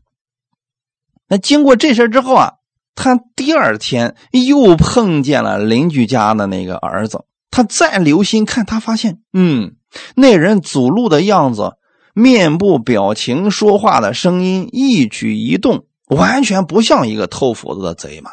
[1.29, 2.53] 那经过这事之后啊，
[2.93, 7.23] 他第二天又碰见了邻居家的那个儿子。
[7.49, 9.77] 他再留心看，他发现，嗯，
[10.15, 11.71] 那人走路的样子、
[12.13, 15.86] 面部表情、说话的声音、一举一动。
[16.08, 18.32] 完全不像一个偷斧子的贼嘛。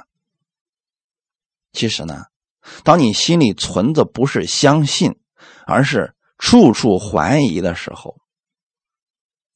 [1.73, 2.25] 其实呢，
[2.83, 5.17] 当你心里存着不是相信，
[5.67, 8.17] 而是处处怀疑的时候，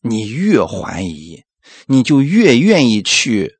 [0.00, 1.44] 你越怀疑，
[1.86, 3.58] 你就越愿意去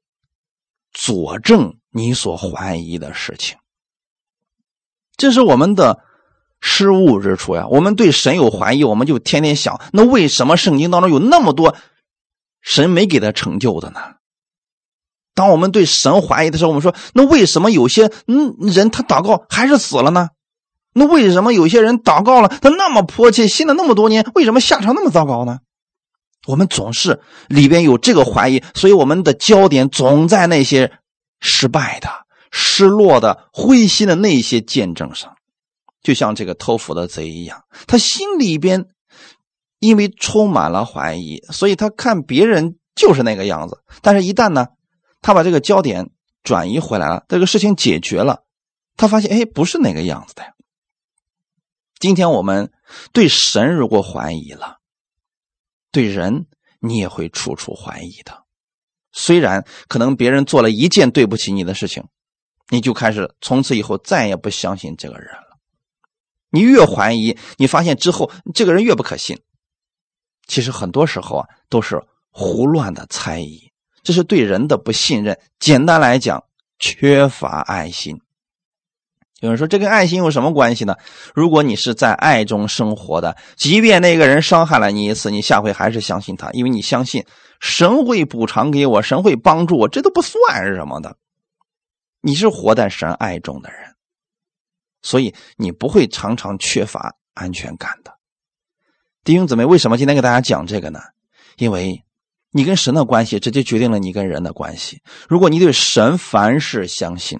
[0.93, 3.59] 佐证你所怀疑的事情。
[5.17, 6.03] 这是我们的
[6.61, 7.67] 失误之处呀。
[7.69, 11.77] 我们对神有怀疑，我们就天天想：那为什么圣经当中有那么多
[12.61, 14.18] 神没给他成就的呢？
[15.39, 20.31] 当我们对神怀疑的时候，我们说：那为什么有些人他祷告还是死了呢？
[20.95, 25.61] 那为什么有些人祷告了他那么迫切，信了那么多年，为什么下场那么糟糕呢？
[26.49, 30.91] 我们总是里边有这个怀疑，所以我们的焦点总在那些
[31.39, 32.09] 失败的、
[32.51, 35.37] 失落的、灰心的那些见证上，
[36.03, 38.87] 就像这个偷斧的贼一样，他心里边
[39.79, 43.79] 因为充满了怀疑，所以他看别人就是那个样子。
[44.03, 44.67] 但是，一旦呢，
[45.21, 46.11] 他把这个焦点
[46.43, 48.45] 转移回来了，这个事情解决了，
[48.97, 50.43] 他发现，哎，不是那个样子的。
[51.99, 52.73] 今天我们
[53.13, 54.79] 对神如果怀疑了，
[55.91, 56.47] 对人
[56.81, 58.45] 你也会处处怀疑的。
[59.11, 62.05] 虽然可能别人做了一件对不起你的事情，
[62.69, 65.59] 你就开始从此以后再也不相信这个人了。
[66.51, 69.41] 你越怀疑，你发现之后这个人越不可信。
[70.47, 72.01] 其实很多时候啊，都是
[72.31, 73.68] 胡乱的猜疑，
[74.03, 75.39] 这是对人的不信任。
[75.59, 76.45] 简单来讲，
[76.79, 78.21] 缺乏爱心。
[79.41, 80.97] 有人说，这跟爱心有什么关系呢？
[81.33, 87.25] 如果你是在爱中生活的，即便那个人伤害了你一次，你下回还是相信他，因为你相信
[87.61, 91.17] 神会补偿给我，神会帮助我，这都不算是什么的。
[92.21, 93.95] 你是活在神爱中的人，
[95.03, 98.13] 所以你不会常常缺乏安全感的。
[99.23, 100.99] 弟兄姊妹，为什么今天给大家讲这个呢？
[101.59, 102.03] 因为
[102.51, 105.03] 你跟神的关系直接决定了你跟人的关系。
[105.29, 107.39] 如果你对神凡事相信，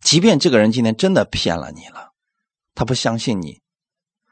[0.00, 2.10] 即便这个人今天真的骗了你了，
[2.74, 3.60] 他不相信你，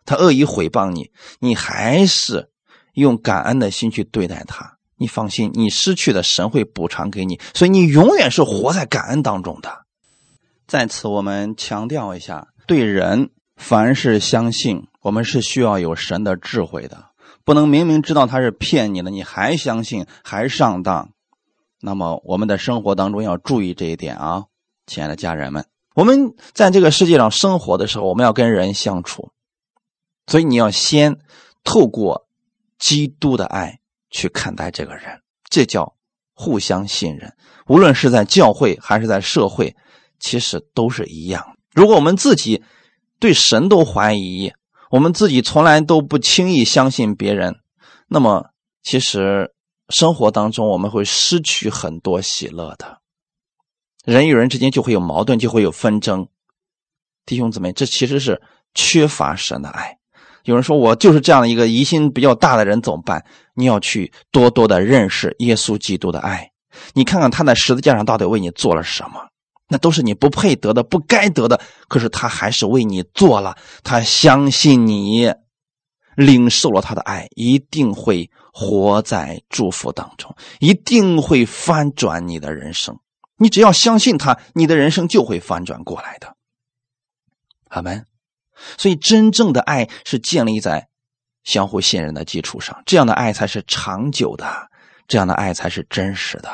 [0.04, 2.50] 他恶意诽谤你，你还是
[2.94, 4.78] 用感恩的心去对待他。
[4.96, 9.86] 你放心，你失去的神会补偿给你，所以你永远是活在感恩当中的。
[10.66, 14.88] 在此，我们强调一下，对人凡事相信。
[15.02, 17.09] 我们是需要有神的智慧的，
[17.45, 21.12] 不能明明知道他是骗你的，你还相信，还上当。
[21.80, 24.45] 那么我们的生活当中要注意这一点啊，
[24.86, 25.64] 亲爱的家人们，
[25.95, 29.32] 我们在这个世界上生活的时候，我们要跟人相处，
[30.26, 31.18] 所以你要先
[31.64, 32.28] 透过
[32.78, 33.80] 基督的爱
[34.11, 35.95] 去看待这个人，这叫
[36.34, 37.34] 互相信任。
[37.66, 39.74] 无论是在教会还是在社会，
[40.18, 41.57] 其实都是一样。
[41.72, 42.62] 如果我们自己
[43.18, 44.53] 对神都怀疑，
[44.91, 47.61] 我们自己从来都不轻易相信别人，
[48.09, 48.51] 那么
[48.82, 49.55] 其实
[49.88, 52.99] 生活当中我们会失去很多喜乐的。
[54.05, 56.26] 人与人之间就会有矛盾，就会有纷争。
[57.24, 58.43] 弟兄姊妹，这其实是
[58.74, 59.97] 缺乏神的爱。
[60.43, 63.24] 有人说我就是这样的一个疑心比较大的人，怎么办？
[63.55, 66.51] 你要去多多的认识耶稣基督的爱，
[66.95, 69.30] 你看看他在十字架上到底为你做了什么。
[69.72, 73.56] 那都是你不配得的、不该得的，可是他还是为你做了。
[73.84, 75.32] 他相信你
[76.16, 82.98] 领受了他的爱，一定会活在祝福当中，一定会翻转你的人生。
[83.36, 86.36] 你只要相信他，你的人生就会翻转过来的。
[87.68, 88.04] 阿门。
[88.76, 90.88] 所以，真正的爱是建立在
[91.44, 94.68] 相互信任的基础上，这样的爱才是长久的，
[95.06, 96.50] 这样的爱才是真实的。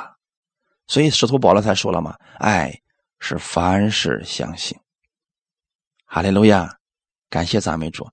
[0.86, 2.78] 所以，使徒保罗才说了嘛：“爱。”
[3.18, 4.78] 是凡事相信，
[6.04, 6.78] 哈利路亚，
[7.30, 8.08] 感谢赞美主。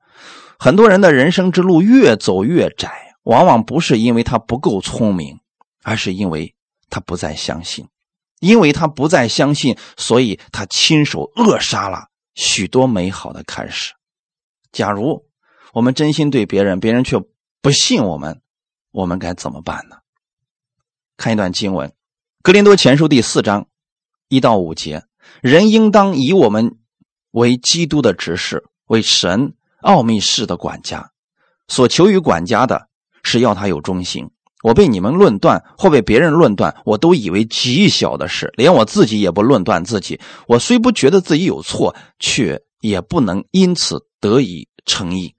[0.59, 5.39] 很多人的人生之路越走越窄，往往不是因为他不够聪明，
[5.83, 6.55] 而是因为
[6.89, 7.87] 他不再相信。
[8.39, 13.93] 因为他不再相信，所以他亲手扼杀了许多美好的开始。
[14.73, 15.25] 假如
[15.71, 17.17] 我们真心对别人，别人却
[17.61, 18.41] 不信我们，
[18.91, 19.95] 我们该怎么办呢？
[21.15, 21.89] 看一段经文，
[22.41, 23.67] 《格林多前书》第四章。
[24.34, 25.03] 一到五节，
[25.43, 26.79] 人应当以我们
[27.29, 31.11] 为基督的执事，为神奥秘事的管家。
[31.67, 32.88] 所求于管家的
[33.21, 34.31] 是要他有忠心。
[34.63, 40.19] 我被你们论断，或被别人论断，我都以为极小的事，连我自己也不论断自己。
[40.47, 45.36] 我虽不觉得自己有错，却也不能因此得以诚意。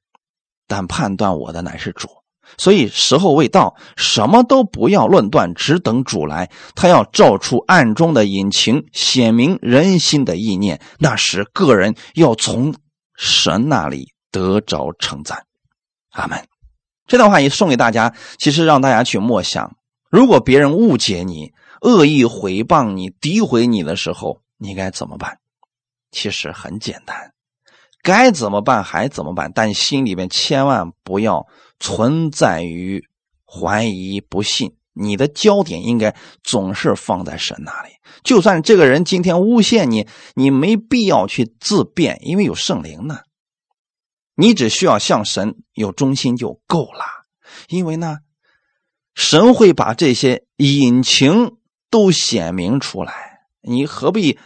[0.68, 2.09] 但判断我的乃是主。
[2.57, 6.51] 所以时候未到，什么都不要论断，只等主来。
[6.74, 10.80] 他要照出暗中的隐情，显明人心的意念。
[10.99, 12.74] 那时，个人要从
[13.16, 15.45] 神那里得着称赞。
[16.11, 16.47] 阿门。
[17.07, 19.76] 这段话也送给大家，其实让大家去默想：
[20.09, 25.38] 如果别人误解你、恶意诽谤你、诋毁你的时候，你该怎么办？
[26.11, 27.32] 其实很简单。
[28.03, 31.47] 该怎么办还怎么办，但心里面千万不要
[31.85, 33.05] 存在于
[33.45, 34.74] 怀疑、不信。
[34.95, 37.91] 你的焦点应该总是放在神那里。
[38.22, 43.18] 就算这个人今天诬陷你，你没必要去自辩，因为有圣灵呢。
[44.35, 47.05] 你只需要向神有忠心就够了。
[47.68, 48.20] 因为呢，
[49.14, 51.59] 神会把这些隐情
[51.91, 54.39] 都显明出来，你何必？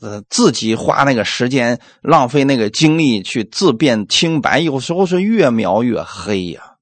[0.00, 6.74] 呃，自己花那个时间，浪费那个精力去自辩清白，有时候是越描越黑呀。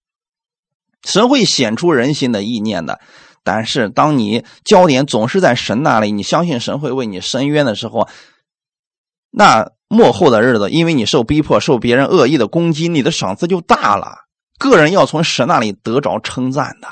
[1.05, 3.01] 神会显出人心的意念的，
[3.45, 8.09] 但是当你焦点总是在神那里，你相信神会为你伸冤的时候，
[9.31, 14.27] 那幕后的日子，因为你受逼迫、受别人恶意的攻击，你的赏赐就大了。
[14.59, 16.89] 个人要从神那里得着称赞的，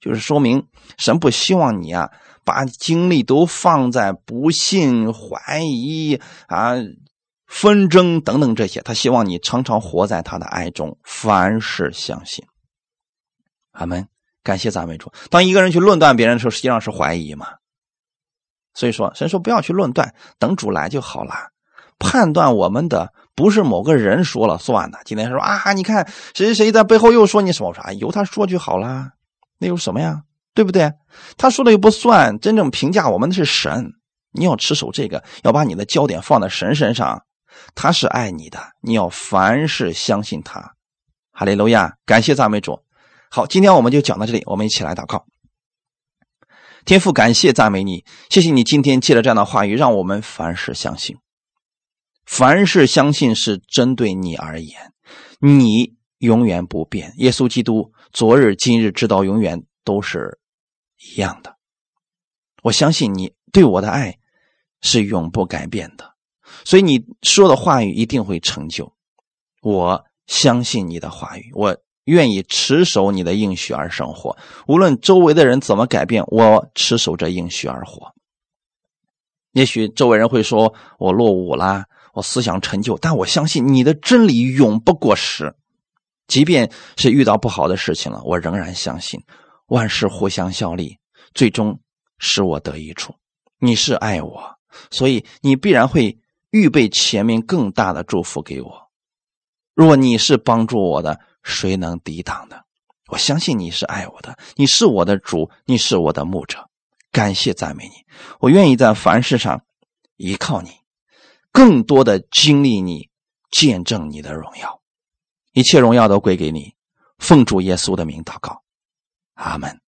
[0.00, 0.66] 就是说明
[0.98, 2.10] 神不希望你啊，
[2.44, 6.74] 把精力都放在不信、怀疑啊、
[7.46, 8.80] 纷争等等这些。
[8.82, 12.44] 他希望你常常活在他的爱中，凡事相信。
[13.72, 14.06] 阿门。
[14.42, 15.10] 感谢赞美主。
[15.30, 17.46] 当一个人去论断别人的时候，实际上是怀疑嘛。
[18.74, 21.32] 所以说，神说不要去论断，等主来就好了。
[21.98, 24.98] 判断我们的不是某个人说了算的。
[25.06, 27.72] 今天说啊，你看谁谁谁在背后又说你什么？
[27.72, 29.12] 啥，由他说就好了，
[29.56, 30.24] 那有什么呀？
[30.54, 30.92] 对不对？
[31.36, 33.92] 他说的又不算，真正评价我们的是神。
[34.32, 37.22] 你要持守这个，要把你的焦点放在神身上。
[37.74, 40.74] 他是爱你的，你要凡事相信他。
[41.32, 42.80] 哈利路亚，感谢赞美主。
[43.30, 45.24] 好，今天我们就讲到这里，我们一起来祷告。
[46.84, 51.16] 天父，感谢赞美你，谢谢你今天借着这样的话语，让我们凡事相信。
[52.26, 54.92] 凡事相信是针对你而言，
[55.40, 57.12] 你永远不变。
[57.18, 60.38] 耶稣基督昨日、今日、直到永远都是
[61.04, 61.56] 一样的。
[62.62, 64.18] 我相信你对我的爱
[64.80, 66.14] 是永不改变的，
[66.64, 68.92] 所以你说的话语一定会成就。
[69.62, 71.76] 我相信你的话语，我。
[72.04, 74.36] 愿意持守你的应许而生活，
[74.66, 78.12] 无论周围的人怎么改变，我持守着应许而活。
[79.52, 85.54] 也许周围人会说我落伍啦，我思想陈旧，但我相信你的真理永不过时。
[86.26, 89.24] 即便是遇到不好的事情了，我仍然相信
[89.66, 90.98] 万事互相效力，
[91.34, 91.80] 最终
[92.18, 93.14] 使我得益处。
[93.58, 94.58] 你是爱我，
[94.90, 96.18] 所以你必然会
[96.50, 98.90] 预备前面更大的祝福给我。
[99.74, 101.20] 若你是帮助我的。
[101.46, 102.64] 谁能抵挡的？
[103.08, 106.70] 我相信你是爱我的，你是我的主，你是我的牧者。
[107.12, 107.96] 感谢赞美你，
[108.40, 109.62] 我愿意在凡事上
[110.16, 110.70] 依靠你，
[111.52, 113.10] 更多的经历你，
[113.50, 114.80] 见证你的荣耀。
[115.52, 116.72] 一切荣耀都归给你，
[117.18, 118.62] 奉主耶稣的名祷告，
[119.34, 119.83] 阿门。